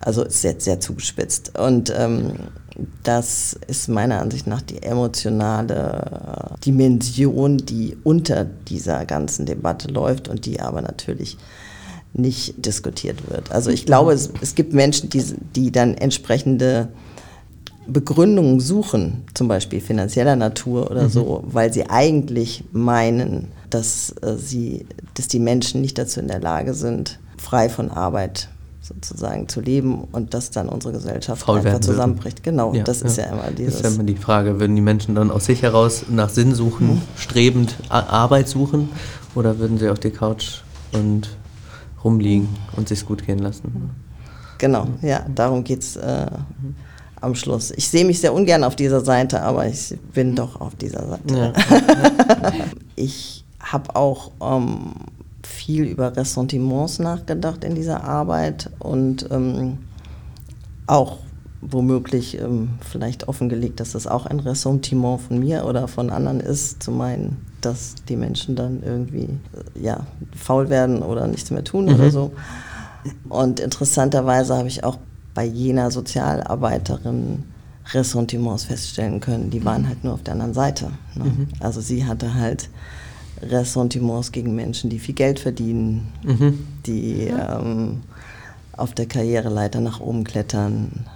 also 0.00 0.24
ist 0.24 0.42
jetzt 0.44 0.64
sehr 0.64 0.80
zugespitzt. 0.80 1.58
Und 1.58 1.92
ähm, 1.96 2.32
das 3.02 3.58
ist 3.66 3.88
meiner 3.88 4.20
Ansicht 4.20 4.46
nach 4.46 4.62
die 4.62 4.82
emotionale 4.82 6.56
Dimension, 6.64 7.58
die 7.58 7.96
unter 8.04 8.44
dieser 8.44 9.06
ganzen 9.06 9.46
Debatte 9.46 9.88
läuft 9.88 10.28
und 10.28 10.46
die 10.46 10.60
aber 10.60 10.82
natürlich 10.82 11.36
nicht 12.12 12.64
diskutiert 12.64 13.30
wird. 13.30 13.52
Also 13.52 13.70
ich 13.70 13.86
glaube, 13.86 14.12
es, 14.12 14.30
es 14.40 14.54
gibt 14.54 14.72
Menschen, 14.72 15.10
die, 15.10 15.22
die 15.54 15.70
dann 15.70 15.94
entsprechende 15.94 16.88
Begründungen 17.86 18.58
suchen, 18.58 19.24
zum 19.34 19.48
Beispiel 19.48 19.80
finanzieller 19.80 20.34
Natur 20.34 20.90
oder 20.90 21.04
mhm. 21.04 21.10
so, 21.10 21.44
weil 21.46 21.72
sie 21.72 21.88
eigentlich 21.88 22.64
meinen, 22.72 23.48
dass, 23.70 24.14
äh, 24.22 24.36
sie, 24.36 24.86
dass 25.14 25.28
die 25.28 25.38
Menschen 25.38 25.82
nicht 25.82 25.98
dazu 25.98 26.20
in 26.20 26.28
der 26.28 26.40
Lage 26.40 26.74
sind, 26.74 27.20
frei 27.36 27.68
von 27.68 27.90
Arbeit 27.90 28.48
sozusagen 28.86 29.48
zu 29.48 29.60
leben 29.60 30.04
und 30.12 30.34
dass 30.34 30.50
dann 30.50 30.68
unsere 30.68 30.92
Gesellschaft 30.94 31.42
Faul 31.42 31.58
einfach 31.58 31.80
zusammenbricht. 31.80 32.42
Genau, 32.42 32.72
ja, 32.72 32.84
das 32.84 33.02
ist 33.02 33.16
ja, 33.16 33.26
immer 33.26 33.50
dieses. 33.50 33.78
Das 33.78 33.82
ist 33.82 33.90
ja 33.90 33.94
immer 33.94 34.04
die 34.04 34.16
Frage, 34.16 34.60
würden 34.60 34.76
die 34.76 34.82
Menschen 34.82 35.14
dann 35.14 35.30
aus 35.30 35.46
sich 35.46 35.62
heraus 35.62 36.04
nach 36.08 36.28
Sinn 36.28 36.54
suchen, 36.54 36.86
mhm. 36.86 37.02
strebend 37.16 37.76
Arbeit 37.88 38.48
suchen 38.48 38.90
oder 39.34 39.58
würden 39.58 39.78
sie 39.78 39.88
auf 39.88 39.98
die 39.98 40.10
Couch 40.10 40.62
und 40.92 41.36
rumliegen 42.04 42.48
und 42.76 42.88
sich 42.88 43.04
gut 43.04 43.26
gehen 43.26 43.40
lassen? 43.40 43.90
Genau, 44.58 44.86
ja, 45.02 45.26
darum 45.34 45.64
geht 45.64 45.82
es 45.82 45.96
äh, 45.96 46.26
am 47.20 47.34
Schluss. 47.34 47.72
Ich 47.72 47.88
sehe 47.88 48.04
mich 48.04 48.20
sehr 48.20 48.32
ungern 48.32 48.64
auf 48.64 48.76
dieser 48.76 49.00
Seite, 49.00 49.42
aber 49.42 49.66
ich 49.66 49.94
bin 50.14 50.34
doch 50.34 50.60
auf 50.60 50.74
dieser 50.76 51.06
Seite. 51.06 51.34
Ja. 51.34 52.52
ich 52.96 53.44
habe 53.60 53.96
auch 53.96 54.30
ähm, 54.40 54.92
viel 55.66 55.84
über 55.84 56.16
Ressentiments 56.16 57.00
nachgedacht 57.00 57.64
in 57.64 57.74
dieser 57.74 58.04
Arbeit 58.04 58.70
und 58.78 59.28
ähm, 59.32 59.78
auch 60.86 61.18
womöglich 61.60 62.40
ähm, 62.40 62.70
vielleicht 62.80 63.26
offengelegt, 63.26 63.80
dass 63.80 63.92
das 63.92 64.06
auch 64.06 64.26
ein 64.26 64.38
Ressentiment 64.38 65.22
von 65.22 65.40
mir 65.40 65.64
oder 65.64 65.88
von 65.88 66.10
anderen 66.10 66.38
ist, 66.38 66.84
zu 66.84 66.92
meinen, 66.92 67.44
dass 67.62 67.96
die 68.08 68.14
Menschen 68.14 68.54
dann 68.54 68.80
irgendwie 68.84 69.24
äh, 69.24 69.82
ja, 69.82 70.06
faul 70.36 70.70
werden 70.70 71.02
oder 71.02 71.26
nichts 71.26 71.50
mehr 71.50 71.64
tun 71.64 71.86
mhm. 71.86 71.94
oder 71.94 72.10
so. 72.12 72.30
Und 73.28 73.58
interessanterweise 73.58 74.56
habe 74.56 74.68
ich 74.68 74.84
auch 74.84 74.98
bei 75.34 75.44
jener 75.44 75.90
Sozialarbeiterin 75.90 77.42
Ressentiments 77.92 78.64
feststellen 78.64 79.18
können. 79.18 79.50
Die 79.50 79.64
waren 79.64 79.88
halt 79.88 80.04
nur 80.04 80.14
auf 80.14 80.22
der 80.22 80.34
anderen 80.34 80.54
Seite. 80.54 80.92
Ne? 81.16 81.24
Mhm. 81.24 81.48
Also 81.58 81.80
sie 81.80 82.04
hatte 82.04 82.34
halt 82.34 82.68
Ressentiments 83.42 84.32
gegen 84.32 84.54
Menschen, 84.54 84.90
die 84.90 84.98
viel 84.98 85.14
Geld 85.14 85.38
verdienen, 85.38 86.12
mhm. 86.22 86.66
die 86.86 87.28
ähm, 87.28 88.02
auf 88.76 88.94
der 88.94 89.06
Karriereleiter 89.06 89.80
nach 89.80 90.00
oben 90.00 90.24
klettern 90.24 91.06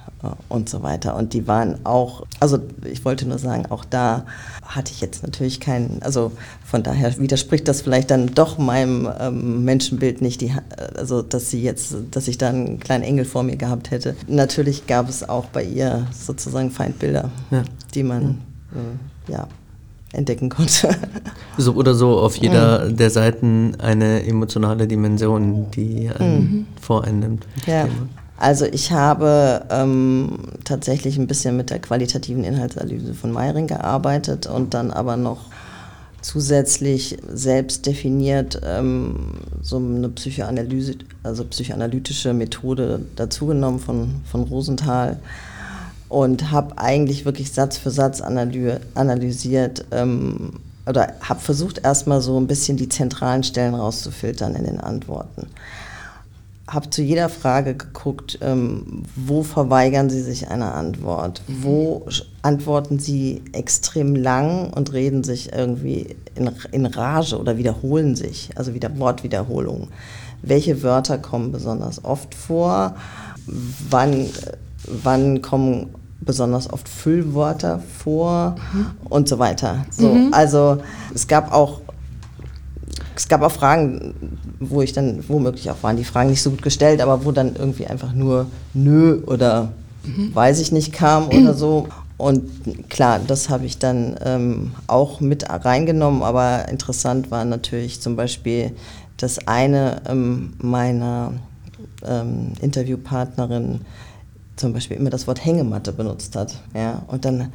und 0.49 0.69
so 0.69 0.83
weiter. 0.83 1.17
Und 1.17 1.33
die 1.33 1.47
waren 1.47 1.85
auch, 1.85 2.27
also 2.41 2.59
ich 2.85 3.05
wollte 3.05 3.27
nur 3.27 3.39
sagen, 3.39 3.67
auch 3.71 3.85
da 3.85 4.27
hatte 4.63 4.93
ich 4.93 5.01
jetzt 5.01 5.23
natürlich 5.23 5.61
keinen, 5.61 6.03
also 6.03 6.33
von 6.65 6.83
daher 6.83 7.19
widerspricht 7.19 7.67
das 7.69 7.81
vielleicht 7.83 8.11
dann 8.11 8.35
doch 8.35 8.59
meinem 8.59 9.09
ähm, 9.19 9.65
Menschenbild 9.65 10.21
nicht, 10.21 10.41
die, 10.41 10.53
also 10.97 11.23
dass 11.23 11.51
sie 11.51 11.63
jetzt, 11.63 11.95
dass 12.11 12.29
ich 12.29 12.39
da 12.39 12.51
einen 12.51 12.81
kleinen 12.81 13.05
Engel 13.05 13.25
vor 13.25 13.43
mir 13.43 13.57
gehabt 13.57 13.91
hätte. 13.91 14.15
Natürlich 14.27 14.87
gab 14.87 15.09
es 15.09 15.27
auch 15.27 15.47
bei 15.47 15.65
ihr 15.65 16.07
sozusagen 16.13 16.71
Feindbilder, 16.71 17.31
ja. 17.51 17.63
die 17.95 18.03
man 18.03 18.43
äh, 18.73 19.33
ja 19.33 19.49
entdecken 20.13 20.49
konnte. 20.49 20.91
So 21.57 21.75
oder 21.75 21.95
so 21.95 22.19
auf 22.19 22.37
jeder 22.37 22.87
mhm. 22.87 22.97
der 22.97 23.11
Seiten 23.11 23.77
eine 23.81 24.25
emotionale 24.27 24.87
Dimension, 24.87 25.71
die 25.71 26.11
mhm. 26.19 26.67
voreinnimmt. 26.81 27.47
Ja. 27.67 27.87
Also 28.39 28.65
ich 28.65 28.91
habe 28.91 29.67
ähm, 29.71 30.39
tatsächlich 30.65 31.19
ein 31.19 31.27
bisschen 31.27 31.59
mit 31.59 31.69
der 31.69 31.79
qualitativen 31.79 32.43
Inhaltsanalyse 32.43 33.13
von 33.13 33.33
Meiring 33.33 33.67
gearbeitet 33.67 34.47
und 34.47 34.73
dann 34.73 34.91
aber 34.91 35.19
noch 35.19 35.51
zusätzlich 36.23 37.19
selbst 37.29 37.85
definiert 37.87 38.61
ähm, 38.65 39.33
so 39.61 39.77
eine 39.77 40.09
Psychoanalyse, 40.09 40.97
also 41.23 41.45
psychoanalytische 41.45 42.33
Methode 42.33 43.01
dazugenommen 43.17 43.79
von, 43.81 44.23
von 44.31 44.43
Rosenthal 44.45 45.19
und 46.11 46.51
habe 46.51 46.77
eigentlich 46.77 47.25
wirklich 47.25 47.53
Satz 47.53 47.79
für 47.79 47.91
Satz 47.91 48.21
analysiert 48.21 49.87
ähm, 49.93 50.55
oder 50.87 51.15
habe 51.21 51.41
versucht 51.41 51.79
erstmal 51.85 52.21
so 52.21 52.39
ein 52.39 52.49
bisschen 52.49 52.77
die 52.77 52.89
zentralen 52.89 53.45
Stellen 53.45 53.75
rauszufiltern 53.75 54.57
in 54.57 54.65
den 54.65 54.81
Antworten. 54.81 55.47
Habe 56.67 56.91
zu 56.91 57.03
jeder 57.03 57.29
Frage 57.29 57.77
geguckt, 57.77 58.41
ähm, 58.43 59.05
wo 59.15 59.45
verweigern 59.45 60.11
Sie 60.11 60.21
sich 60.21 60.49
eine 60.49 60.73
Antwort, 60.73 61.43
mhm. 61.47 61.63
wo 61.63 62.07
antworten 62.43 62.99
Sie 62.99 63.43
extrem 63.53 64.17
lang 64.17 64.73
und 64.73 64.93
reden 64.93 65.23
sich 65.23 65.53
irgendwie 65.53 66.17
in, 66.35 66.51
in 66.73 66.87
Rage 66.87 67.39
oder 67.39 67.57
wiederholen 67.57 68.17
sich, 68.17 68.51
also 68.57 68.75
wieder 68.75 68.99
Wortwiederholungen. 68.99 69.89
Welche 70.43 70.83
Wörter 70.83 71.19
kommen 71.19 71.53
besonders 71.53 72.05
oft 72.05 72.35
vor? 72.35 72.97
Wann 73.91 74.27
wann 74.87 75.43
kommen 75.43 75.95
besonders 76.21 76.71
oft 76.71 76.89
Füllwörter 76.89 77.81
vor 77.99 78.57
mhm. 78.73 78.87
und 79.09 79.29
so 79.29 79.39
weiter. 79.39 79.87
So, 79.91 80.09
mhm. 80.09 80.33
Also 80.33 80.79
es 81.15 81.27
gab 81.27 81.53
auch 81.53 81.81
es 83.17 83.29
gab 83.29 83.43
auch 83.43 83.53
Fragen, 83.53 84.15
wo 84.61 84.81
ich 84.81 84.95
dann, 84.95 85.23
womöglich 85.29 85.71
auch 85.71 85.83
waren 85.83 85.97
die 85.97 86.05
Fragen 86.05 86.31
nicht 86.31 86.43
so 86.43 86.51
gut 86.51 86.63
gestellt, 86.63 87.03
aber 87.03 87.25
wo 87.25 87.33
dann 87.33 87.55
irgendwie 87.55 87.87
einfach 87.87 88.13
nur 88.15 88.47
nö 88.73 89.23
oder 89.27 89.73
mhm. 90.05 90.35
weiß 90.35 90.59
ich 90.61 90.73
nicht 90.73 90.93
kam 90.93 91.29
oder 91.29 91.55
so. 91.55 91.89
Und 92.17 92.91
klar, 92.91 93.19
das 93.27 93.49
habe 93.49 93.65
ich 93.65 93.79
dann 93.79 94.17
ähm, 94.25 94.73
auch 94.87 95.21
mit 95.21 95.49
reingenommen, 95.49 96.23
aber 96.23 96.69
interessant 96.69 97.31
war 97.31 97.45
natürlich 97.45 98.01
zum 98.01 98.17
Beispiel, 98.17 98.73
dass 99.17 99.47
eine 99.47 100.03
ähm, 100.09 100.55
meiner 100.59 101.33
ähm, 102.07 102.53
Interviewpartnerinnen 102.61 103.83
zum 104.61 104.73
Beispiel 104.73 104.97
immer 104.97 105.11
das 105.11 105.27
Wort 105.27 105.45
Hängematte 105.45 105.93
benutzt 105.93 106.37
hat. 106.37 106.55
Ja? 106.75 107.03
Und 107.09 107.25
dann, 107.25 107.53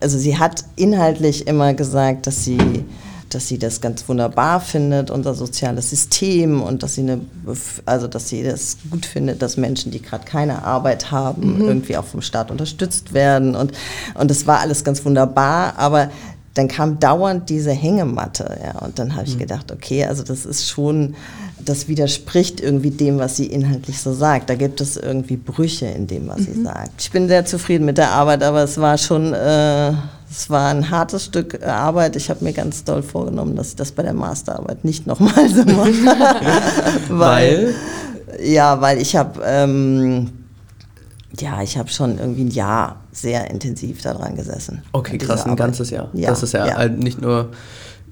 also 0.00 0.16
sie 0.16 0.38
hat 0.38 0.64
inhaltlich 0.76 1.46
immer 1.46 1.74
gesagt, 1.74 2.26
dass 2.26 2.44
sie, 2.44 2.84
dass 3.28 3.48
sie 3.48 3.58
das 3.58 3.80
ganz 3.80 4.08
wunderbar 4.08 4.60
findet, 4.60 5.10
unser 5.10 5.34
soziales 5.34 5.90
System 5.90 6.62
und 6.62 6.82
dass 6.82 6.94
sie 6.94 7.02
eine, 7.02 7.20
also 7.84 8.06
dass 8.06 8.28
sie 8.28 8.42
das 8.42 8.78
gut 8.90 9.04
findet, 9.04 9.42
dass 9.42 9.56
Menschen, 9.56 9.90
die 9.90 10.00
gerade 10.00 10.24
keine 10.24 10.64
Arbeit 10.64 11.10
haben, 11.10 11.56
mhm. 11.56 11.68
irgendwie 11.68 11.96
auch 11.96 12.04
vom 12.04 12.22
Staat 12.22 12.50
unterstützt 12.50 13.12
werden. 13.12 13.56
Und, 13.56 13.72
und 14.14 14.30
das 14.30 14.46
war 14.46 14.60
alles 14.60 14.84
ganz 14.84 15.04
wunderbar, 15.04 15.76
aber 15.76 16.10
dann 16.54 16.68
kam 16.68 17.00
dauernd 17.00 17.48
diese 17.48 17.72
Hängematte. 17.72 18.58
Ja, 18.62 18.78
und 18.80 18.98
dann 18.98 19.16
habe 19.16 19.26
ich 19.26 19.36
mhm. 19.36 19.40
gedacht, 19.40 19.72
okay, 19.72 20.04
also 20.04 20.22
das 20.22 20.44
ist 20.44 20.68
schon, 20.68 21.14
das 21.64 21.88
widerspricht 21.88 22.60
irgendwie 22.60 22.90
dem, 22.90 23.18
was 23.18 23.36
sie 23.36 23.46
inhaltlich 23.46 24.00
so 24.00 24.12
sagt. 24.12 24.50
Da 24.50 24.54
gibt 24.54 24.80
es 24.80 24.96
irgendwie 24.96 25.36
Brüche 25.36 25.86
in 25.86 26.06
dem, 26.06 26.28
was 26.28 26.40
mhm. 26.40 26.54
sie 26.54 26.62
sagt. 26.62 27.00
Ich 27.00 27.10
bin 27.10 27.28
sehr 27.28 27.44
zufrieden 27.44 27.84
mit 27.84 27.98
der 27.98 28.10
Arbeit, 28.10 28.42
aber 28.42 28.62
es 28.62 28.78
war 28.78 28.98
schon, 28.98 29.32
äh, 29.32 29.90
es 30.30 30.48
war 30.48 30.70
ein 30.70 30.90
hartes 30.90 31.26
Stück 31.26 31.64
Arbeit. 31.64 32.16
Ich 32.16 32.30
habe 32.30 32.44
mir 32.44 32.52
ganz 32.52 32.84
doll 32.84 33.02
vorgenommen, 33.02 33.56
dass 33.56 33.70
ich 33.70 33.76
das 33.76 33.92
bei 33.92 34.02
der 34.02 34.14
Masterarbeit 34.14 34.84
nicht 34.84 35.06
nochmal 35.06 35.48
so 35.48 35.64
mache. 35.64 35.92
weil? 37.08 37.74
Ja, 38.42 38.80
weil 38.80 38.98
ich 39.00 39.14
habe, 39.14 39.40
ähm, 39.44 40.30
ja, 41.38 41.62
ich 41.62 41.78
habe 41.78 41.90
schon 41.90 42.18
irgendwie 42.18 42.44
ein 42.44 42.50
Jahr 42.50 43.00
sehr 43.12 43.50
intensiv 43.50 44.02
daran 44.02 44.36
gesessen. 44.36 44.82
Okay, 44.92 45.18
krass, 45.18 45.44
ein 45.44 45.56
ganzes 45.56 45.90
Jahr. 45.90 46.08
Ja, 46.12 46.30
das 46.30 46.42
ist 46.42 46.54
ja, 46.54 46.66
ja. 46.66 46.88
nicht 46.88 47.20
nur 47.20 47.50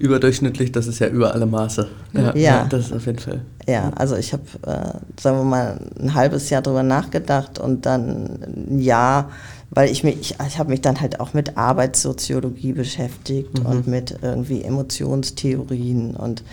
überdurchschnittlich, 0.01 0.71
das 0.71 0.87
ist 0.87 0.99
ja 0.99 1.07
über 1.07 1.33
alle 1.33 1.45
Maße. 1.45 1.87
Ja, 2.13 2.35
ja. 2.35 2.65
das 2.69 2.87
ist 2.87 2.93
auf 2.93 3.05
jeden 3.05 3.19
Fall. 3.19 3.41
Ja, 3.67 3.91
also 3.95 4.15
ich 4.15 4.33
habe, 4.33 4.43
äh, 4.65 5.21
sagen 5.21 5.37
wir 5.37 5.43
mal, 5.43 5.79
ein 5.99 6.13
halbes 6.13 6.49
Jahr 6.49 6.61
darüber 6.61 6.83
nachgedacht 6.83 7.59
und 7.59 7.85
dann 7.85 8.39
ein 8.43 8.79
Jahr, 8.79 9.29
weil 9.69 9.89
ich 9.89 10.03
mich, 10.03 10.19
ich, 10.19 10.35
ich 10.45 10.59
habe 10.59 10.69
mich 10.69 10.81
dann 10.81 10.99
halt 10.99 11.19
auch 11.19 11.33
mit 11.33 11.57
Arbeitssoziologie 11.57 12.73
beschäftigt 12.73 13.59
mhm. 13.59 13.65
und 13.65 13.87
mit 13.87 14.17
irgendwie 14.21 14.63
Emotionstheorien 14.63 16.15
und 16.15 16.43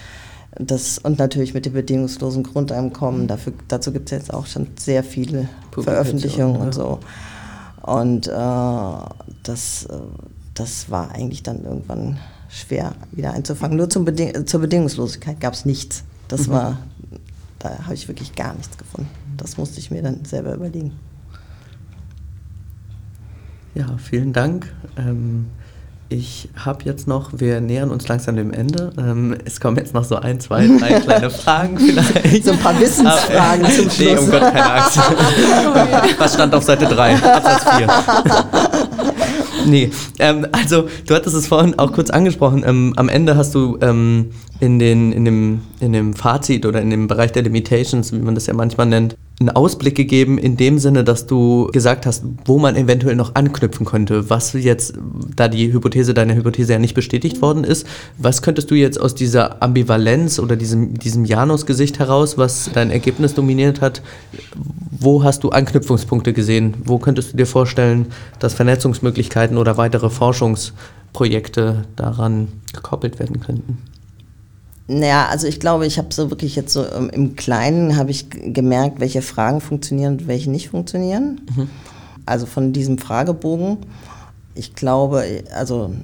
das, 0.59 0.99
und 0.99 1.19
natürlich 1.19 1.55
mit 1.55 1.67
dem 1.67 1.73
bedingungslosen 1.73 2.43
Grundeinkommen. 2.43 3.29
Dafür, 3.29 3.53
dazu 3.69 3.93
gibt 3.93 4.13
es 4.13 4.19
jetzt 4.19 4.35
auch 4.35 4.47
schon 4.47 4.69
sehr 4.77 5.05
viele 5.05 5.49
Veröffentlichungen 5.73 6.57
ja. 6.57 6.61
und 6.61 6.75
so. 6.75 6.99
Und 7.83 8.27
äh, 8.27 8.31
das, 9.43 9.87
äh, 9.87 9.95
das 10.55 10.91
war 10.91 11.13
eigentlich 11.13 11.43
dann 11.43 11.65
irgendwann 11.65 12.19
schwer 12.49 12.95
wieder 13.13 13.33
einzufangen. 13.33 13.77
Nur 13.77 13.89
Beding 13.89 14.47
zur 14.47 14.61
Bedingungslosigkeit 14.61 15.41
gab 15.41 15.55
es 15.55 15.65
nichts. 15.65 16.05
Das 16.29 16.47
mhm. 16.47 16.53
war, 16.53 16.79
da 17.59 17.85
habe 17.85 17.95
ich 17.95 18.09
wirklich 18.09 18.35
gar 18.35 18.55
nichts 18.55 18.77
gefunden. 18.77 19.11
Das 19.37 19.57
musste 19.57 19.79
ich 19.79 19.91
mir 19.91 20.03
dann 20.03 20.25
selber 20.25 20.55
überlegen. 20.55 20.93
Ja, 23.75 23.97
vielen 23.99 24.33
Dank. 24.33 24.73
Ähm, 24.97 25.47
ich 26.11 26.49
habe 26.57 26.85
jetzt 26.85 27.07
noch, 27.07 27.33
wir 27.35 27.61
nähern 27.61 27.91
uns 27.91 28.09
langsam 28.09 28.37
dem 28.37 28.51
Ende. 28.51 28.93
Ähm, 28.97 29.37
es 29.45 29.61
kommen 29.61 29.77
jetzt 29.77 29.93
noch 29.93 30.05
so 30.05 30.17
ein, 30.17 30.41
zwei, 30.41 30.67
drei 30.67 31.01
kleine 31.01 31.31
Fragen 31.31 31.79
vielleicht. 31.79 32.45
So 32.47 32.53
ein 32.53 32.59
paar 32.59 32.81
Wissensfragen 32.81 33.67
Aber, 33.67 33.75
zum 33.75 33.91
Schluss. 33.91 33.99
Nee, 33.99 34.17
um 34.17 34.31
Gott, 34.31 34.41
keine 34.41 34.73
Angst. 34.73 34.99
Was 36.19 36.35
stand 36.35 36.55
auf 36.55 36.63
Seite 36.65 36.87
3? 36.87 37.15
Absatz 37.15 37.77
4. 37.77 37.89
nee, 39.67 39.91
ähm, 40.19 40.47
also 40.53 40.89
du 41.07 41.15
hattest 41.15 41.37
es 41.37 41.47
vorhin 41.47 41.79
auch 41.79 41.93
kurz 41.93 42.11
angesprochen. 42.11 42.63
Ähm, 42.67 42.93
am 42.97 43.09
Ende 43.09 43.37
hast 43.37 43.55
du 43.55 43.79
ähm, 43.81 44.31
in, 44.61 44.79
den, 44.79 45.13
in, 45.13 45.25
dem, 45.25 45.61
in 45.81 45.93
dem 45.93 46.15
Fazit 46.15 46.67
oder 46.67 46.81
in 46.81 46.91
dem 46.91 47.07
Bereich 47.07 47.33
der 47.33 47.43
Limitations, 47.43 48.13
wie 48.13 48.19
man 48.19 48.35
das 48.35 48.47
ja 48.47 48.55
manchmal 48.55 48.87
nennt, 48.87 49.17
einen 49.41 49.51
Ausblick 49.51 49.95
gegeben 49.95 50.37
in 50.37 50.57
dem 50.57 50.81
Sinne, 50.81 51.05
dass 51.05 51.27
du 51.27 51.69
gesagt 51.73 52.07
hast, 52.07 52.25
wo 52.45 52.59
man 52.59 52.75
eventuell 52.75 53.15
noch 53.15 53.37
anknüpfen 53.37 53.87
könnte, 53.87 54.29
was 54.31 54.53
jetzt, 54.53 54.95
da 55.37 55.47
die 55.47 55.73
Hypothese, 55.73 56.13
deine 56.13 56.35
Hypothese 56.35 56.73
ja 56.73 56.81
nicht 56.81 56.95
bestätigt 56.95 57.41
worden 57.41 57.63
ist, 57.63 57.87
was 58.17 58.43
könntest 58.43 58.69
du 58.73 58.75
jetzt 58.75 59.01
aus 59.01 59.15
dieser 59.15 59.63
Ambivalenz 59.63 60.41
oder 60.41 60.57
diesem, 60.57 60.95
diesem 60.95 61.25
Janus-Gesicht 61.25 62.01
heraus, 62.01 62.37
was 62.37 62.71
dein 62.75 62.91
Ergebnis 62.91 63.35
dominiert 63.35 63.81
hat, 63.81 64.03
wo 64.91 65.23
hast 65.23 65.45
du 65.45 65.51
Anknüpfungspunkte 65.51 66.33
gesehen? 66.33 66.75
Wo 66.85 66.99
könntest 66.99 67.33
du 67.33 67.37
dir 67.37 67.47
vorstellen, 67.47 68.07
dass 68.41 68.55
Vernetzungsmöglichkeiten 68.55 69.57
oder 69.57 69.77
weitere 69.77 70.11
Forschungsprojekte 70.11 71.85
daran 71.95 72.49
gekoppelt 72.73 73.21
werden 73.21 73.39
könnten? 73.39 73.79
Naja, 74.91 75.27
also 75.29 75.47
ich 75.47 75.61
glaube, 75.61 75.87
ich 75.87 75.99
habe 75.99 76.09
so 76.13 76.31
wirklich 76.31 76.57
jetzt 76.57 76.73
so 76.73 76.85
ähm, 76.91 77.11
im 77.11 77.37
Kleinen 77.37 77.97
habe 77.99 78.11
ich 78.11 78.31
gemerkt, 78.31 79.01
welche 79.01 79.21
Fragen 79.21 79.61
funktionieren 79.61 80.15
und 80.15 80.27
welche 80.27 80.51
nicht 80.51 80.71
funktionieren. 80.71 81.43
Mhm. 81.55 81.71
Also 82.25 82.47
von 82.47 82.73
diesem 82.73 82.97
Fragebogen. 82.97 83.79
Ich 84.55 84.75
glaube, 84.75 85.45
also 85.55 85.95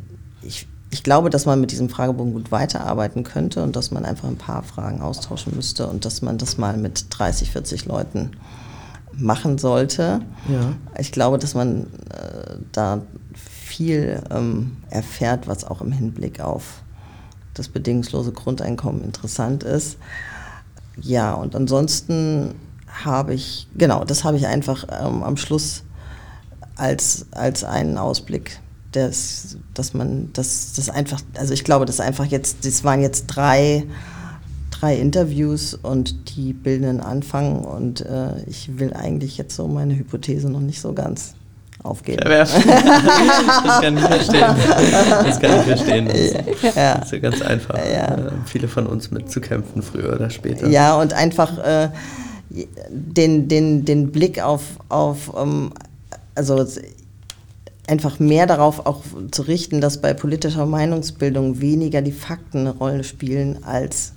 ich, 0.43 0.67
ich 0.91 1.03
glaube, 1.03 1.31
dass 1.31 1.47
man 1.47 1.63
mit 1.63 1.71
diesem 1.71 1.89
Fragebogen 1.89 2.35
gut 2.35 2.53
weiterarbeiten 2.53 3.25
könnte 3.25 3.63
und 3.63 3.75
dass 3.75 3.91
man 3.91 4.05
einfach 4.05 4.29
ein 4.29 4.37
paar 4.37 4.63
Fragen 4.63 5.01
austauschen 5.01 5.57
müsste 5.57 5.87
und 5.87 6.05
dass 6.05 6.21
man 6.21 6.37
das 6.37 6.59
mal 6.59 6.77
mit 6.77 7.07
30, 7.09 7.51
40 7.53 7.87
Leuten 7.87 8.33
machen 9.17 9.57
sollte. 9.57 10.21
Ja. 10.49 10.75
Ich 10.99 11.11
glaube, 11.11 11.39
dass 11.39 11.55
man 11.55 11.85
äh, 12.11 12.57
da 12.73 13.01
viel 13.35 14.23
ähm, 14.31 14.77
erfährt, 14.91 15.49
was 15.49 15.65
auch 15.65 15.81
im 15.81 15.91
Hinblick 15.91 16.41
auf 16.41 16.84
das 17.55 17.69
bedingungslose 17.69 18.33
Grundeinkommen 18.33 19.03
interessant 19.03 19.63
ist. 19.63 19.97
Ja, 21.01 21.33
und 21.35 21.57
ansonsten 21.57 22.55
habe 23.05 23.35
ich, 23.35 23.67
genau, 23.75 24.05
das 24.05 24.25
habe 24.25 24.37
ich 24.37 24.47
einfach 24.47 24.85
ähm, 24.91 25.23
am 25.23 25.37
Schluss 25.37 25.83
als, 26.77 27.27
als 27.33 27.65
einen 27.65 27.99
Ausblick, 27.99 28.61
des, 28.95 29.59
dass 29.75 29.95
man, 29.95 30.31
das, 30.33 30.75
das 30.75 30.89
einfach, 30.89 31.21
also 31.37 31.53
ich 31.53 31.65
glaube, 31.65 31.85
das 31.85 32.01
einfach 32.01 32.27
jetzt, 32.27 32.65
das 32.65 32.85
waren 32.85 33.01
jetzt 33.01 33.27
drei, 33.27 33.85
drei 34.71 34.97
Interviews 34.97 35.75
und 35.75 36.37
die 36.37 36.53
bilden 36.53 36.85
einen 36.85 37.01
Anfang 37.01 37.65
und 37.65 38.03
äh, 38.03 38.43
ich 38.45 38.79
will 38.79 38.93
eigentlich 38.93 39.37
jetzt 39.37 39.57
so 39.57 39.67
meine 39.67 39.97
Hypothese 39.97 40.49
noch 40.49 40.61
nicht 40.61 40.81
so 40.81 40.93
ganz 40.93 41.35
aufgeben. 41.85 42.25
das 42.25 42.53
kann 42.53 43.97
ich 43.97 44.03
verstehen. 44.03 44.57
Das 45.25 45.41
kann 45.41 45.61
ich 45.61 45.67
verstehen. 45.67 46.09
Das, 46.09 46.75
ja. 46.75 46.93
ist 46.95 47.13
ja 47.13 47.19
ganz 47.19 47.43
einfach. 47.43 47.79
Ja. 47.79 48.15
Äh, 48.15 48.31
viele 48.47 48.69
von 48.69 48.87
uns 48.87 49.11
mitzukämpfen, 49.11 49.83
früher 49.83 50.15
oder 50.15 50.31
später. 50.31 50.67
Ja, 50.69 50.97
und 50.97 51.13
einfach 51.13 51.59
äh, 51.59 51.91
den, 52.89 53.49
den, 53.49 53.85
den 53.85 54.11
Blick 54.11 54.43
auf, 54.43 54.63
auf 54.89 55.29
um, 55.29 55.43
ähm, 55.43 55.73
also 56.35 56.65
einfach 57.87 58.19
mehr 58.19 58.47
darauf 58.47 58.87
auch 58.87 59.03
zu 59.31 59.43
richten, 59.43 59.81
dass 59.81 60.01
bei 60.01 60.15
politischer 60.15 60.67
Meinungsbildung 60.67 61.61
weniger 61.61 62.03
die 62.03 62.13
Fakten 62.13 62.61
eine 62.61 62.71
Rolle 62.71 63.05
spielen 63.05 63.63
als 63.63 64.15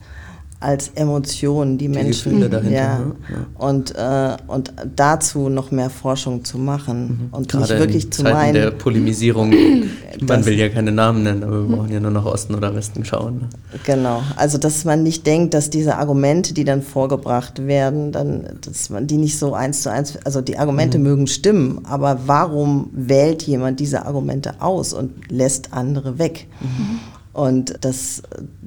als 0.59 0.89
Emotionen, 0.95 1.77
die, 1.77 1.85
die 1.85 1.93
Menschen. 1.93 2.31
Gefühle 2.31 2.49
dahinter. 2.49 2.75
Ja. 2.75 2.99
Ne? 2.99 3.15
ja. 3.29 3.67
Und, 3.67 3.95
äh, 3.95 4.37
und 4.47 4.73
dazu 4.95 5.49
noch 5.49 5.69
mehr 5.69 5.91
Forschung 5.91 6.43
zu 6.43 6.57
machen. 6.57 7.29
Mhm. 7.29 7.35
Und 7.35 7.49
Gerade 7.49 7.73
nicht 7.73 7.79
wirklich 7.79 8.05
in 8.05 8.11
zu 8.11 8.23
Zeiten 8.23 8.35
meinen. 8.35 8.53
der 8.55 8.71
Polemisierung, 8.71 9.53
man 10.21 10.45
will 10.45 10.55
ja 10.55 10.69
keine 10.69 10.91
Namen 10.91 11.21
nennen, 11.21 11.43
aber 11.43 11.67
wir 11.67 11.75
brauchen 11.75 11.91
ja 11.91 11.99
nur 11.99 12.09
nach 12.09 12.25
Osten 12.25 12.55
oder 12.55 12.73
Westen 12.73 13.05
schauen. 13.05 13.35
Ne? 13.35 13.49
Genau. 13.85 14.23
Also, 14.35 14.57
dass 14.57 14.83
man 14.83 15.03
nicht 15.03 15.27
denkt, 15.27 15.53
dass 15.53 15.69
diese 15.69 15.97
Argumente, 15.97 16.55
die 16.55 16.63
dann 16.63 16.81
vorgebracht 16.81 17.67
werden, 17.67 18.11
dann, 18.11 18.57
dass 18.61 18.89
man 18.89 19.05
die 19.05 19.17
nicht 19.17 19.37
so 19.37 19.53
eins 19.53 19.83
zu 19.83 19.91
eins, 19.91 20.17
also 20.25 20.41
die 20.41 20.57
Argumente 20.57 20.97
mhm. 20.97 21.03
mögen 21.03 21.27
stimmen, 21.27 21.81
aber 21.85 22.21
warum 22.25 22.89
wählt 22.93 23.43
jemand 23.43 23.79
diese 23.79 24.07
Argumente 24.07 24.55
aus 24.59 24.93
und 24.93 25.29
lässt 25.29 25.73
andere 25.73 26.17
weg? 26.17 26.47
Mhm. 26.61 26.99
Und 27.33 27.75
das, 27.81 28.23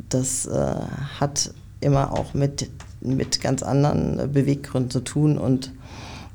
das 0.08 0.46
äh, 0.46 0.74
hat 1.18 1.52
immer 1.80 2.12
auch 2.12 2.34
mit, 2.34 2.70
mit 3.00 3.40
ganz 3.40 3.62
anderen 3.62 4.32
Beweggründen 4.32 4.90
zu 4.90 5.00
tun 5.00 5.38
und, 5.38 5.72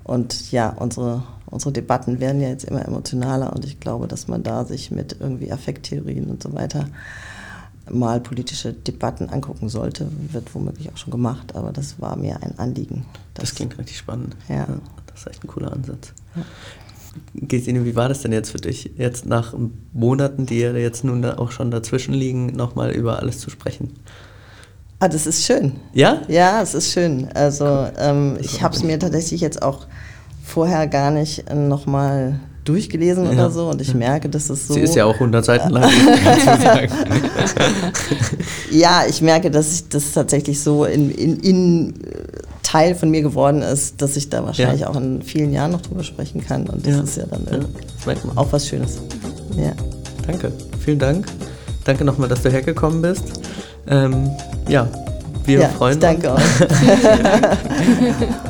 und 0.04 0.52
ja, 0.52 0.70
unsere, 0.70 1.24
unsere 1.46 1.72
Debatten 1.72 2.20
werden 2.20 2.42
ja 2.42 2.50
jetzt 2.50 2.66
immer 2.66 2.86
emotionaler 2.86 3.54
und 3.54 3.66
ich 3.66 3.80
glaube, 3.80 4.08
dass 4.08 4.28
man 4.28 4.44
da 4.44 4.66
sich 4.66 4.92
mit 4.92 5.18
irgendwie 5.20 5.52
Affekttheorien 5.52 6.26
und 6.26 6.42
so 6.42 6.54
weiter 6.54 6.88
mal 7.90 8.20
politische 8.20 8.74
Debatten 8.74 9.30
angucken 9.30 9.70
sollte. 9.70 10.08
Wird 10.32 10.54
womöglich 10.56 10.92
auch 10.92 10.98
schon 10.98 11.12
gemacht, 11.12 11.56
aber 11.56 11.72
das 11.72 12.00
war 12.00 12.16
mir 12.16 12.42
ein 12.42 12.58
Anliegen. 12.58 13.06
Das 13.36 13.54
klingt 13.54 13.78
richtig 13.78 13.98
spannend. 13.98 14.36
Ja. 14.50 14.56
ja. 14.56 14.68
Das 15.08 15.22
ist 15.22 15.28
echt 15.28 15.44
ein 15.44 15.48
cooler 15.48 15.72
Ansatz. 15.72 16.14
Ja. 16.36 16.44
Gesine, 17.34 17.86
wie 17.86 17.96
war 17.96 18.10
das 18.10 18.22
denn 18.22 18.34
jetzt 18.34 18.50
für 18.50 18.58
dich, 18.58 18.92
jetzt 18.98 19.26
nach 19.26 19.56
Monaten, 19.94 20.46
die 20.46 20.60
ja 20.60 20.74
jetzt 20.74 21.06
nun 21.06 21.24
auch 21.24 21.52
schon 21.52 21.72
dazwischen 21.72 22.14
liegen, 22.14 22.48
nochmal 22.48 22.92
über 22.92 23.20
alles 23.20 23.40
zu 23.40 23.50
sprechen? 23.50 23.94
Ah, 25.00 25.08
das 25.10 25.28
ist 25.28 25.46
schön. 25.46 25.74
Ja? 25.94 26.22
Ja, 26.28 26.62
es 26.62 26.74
ist 26.74 26.92
schön. 26.92 27.28
Also 27.34 27.88
ähm, 28.00 28.38
ich 28.40 28.64
habe 28.64 28.76
es 28.76 28.84
mir 28.84 28.98
tatsächlich 28.98 29.42
jetzt 29.42 29.62
auch 29.62 29.88
vorher 30.44 30.88
gar 30.88 31.12
nicht 31.12 31.54
nochmal 31.54 32.40
durchgelesen 32.64 33.26
ja. 33.26 33.32
oder 33.32 33.52
so 33.52 33.70
und 33.70 33.82
ich 33.82 33.94
merke, 33.94 34.28
dass 34.30 34.50
es 34.50 34.68
so... 34.68 34.74
Sie 34.74 34.80
ist 34.82 34.96
ja 34.96 35.06
auch 35.06 35.14
100 35.14 35.46
Seiten 35.46 35.70
lang, 35.70 35.84
Ja, 38.72 39.04
ich 39.08 39.22
merke, 39.22 39.52
dass 39.52 39.74
ich 39.74 39.88
das 39.90 40.14
tatsächlich 40.14 40.60
so 40.62 40.86
in, 40.86 41.12
in, 41.12 41.40
in, 41.40 41.94
Teil 42.64 42.96
von 42.96 43.12
mir 43.12 43.22
geworden 43.22 43.62
ist, 43.62 44.02
dass 44.02 44.18
ich 44.18 44.30
da 44.30 44.44
wahrscheinlich 44.44 44.82
ja. 44.82 44.90
auch 44.90 44.96
in 44.96 45.22
vielen 45.22 45.54
Jahren 45.54 45.72
noch 45.72 45.82
drüber 45.82 46.04
sprechen 46.04 46.44
kann 46.44 46.68
und 46.68 46.86
das 46.86 46.96
ja. 46.96 47.04
ist 47.04 47.18
ja 47.18 47.26
dann 47.28 47.48
auch 48.36 48.52
was 48.52 48.68
Schönes. 48.68 48.98
Ja. 49.56 49.74
Danke, 50.26 50.52
vielen 50.84 50.98
Dank. 50.98 51.28
Danke 51.84 52.04
nochmal, 52.04 52.28
dass 52.28 52.42
du 52.42 52.50
hergekommen 52.50 53.04
bist. 53.04 53.24
Ähm, 53.88 54.32
ja, 54.68 54.88
wir 55.46 55.60
ja, 55.60 55.68
freuen 55.70 56.00
danke 56.00 56.32
uns. 56.32 56.42
Danke 56.60 57.04
auch. 57.08 57.50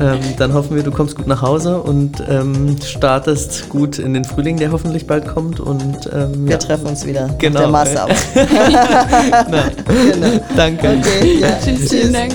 ähm, 0.00 0.20
dann 0.38 0.54
hoffen 0.54 0.76
wir, 0.76 0.82
du 0.82 0.90
kommst 0.90 1.16
gut 1.16 1.26
nach 1.26 1.42
Hause 1.42 1.78
und 1.78 2.22
ähm, 2.28 2.76
startest 2.82 3.68
gut 3.68 3.98
in 3.98 4.14
den 4.14 4.24
Frühling, 4.24 4.56
der 4.56 4.72
hoffentlich 4.72 5.06
bald 5.06 5.26
kommt. 5.26 5.60
Und, 5.60 6.08
ähm, 6.12 6.44
wir 6.44 6.52
ja. 6.52 6.58
treffen 6.58 6.86
uns 6.86 7.04
wieder 7.06 7.28
genau. 7.38 7.60
der 7.60 7.68
Master 7.68 8.08
genau. 8.34 9.62
genau. 9.86 10.40
Danke. 10.56 10.98
Okay, 10.98 11.38
ja. 11.40 11.58
Tschüss. 11.62 11.90
Vielen 11.90 12.12
Dank. 12.12 12.32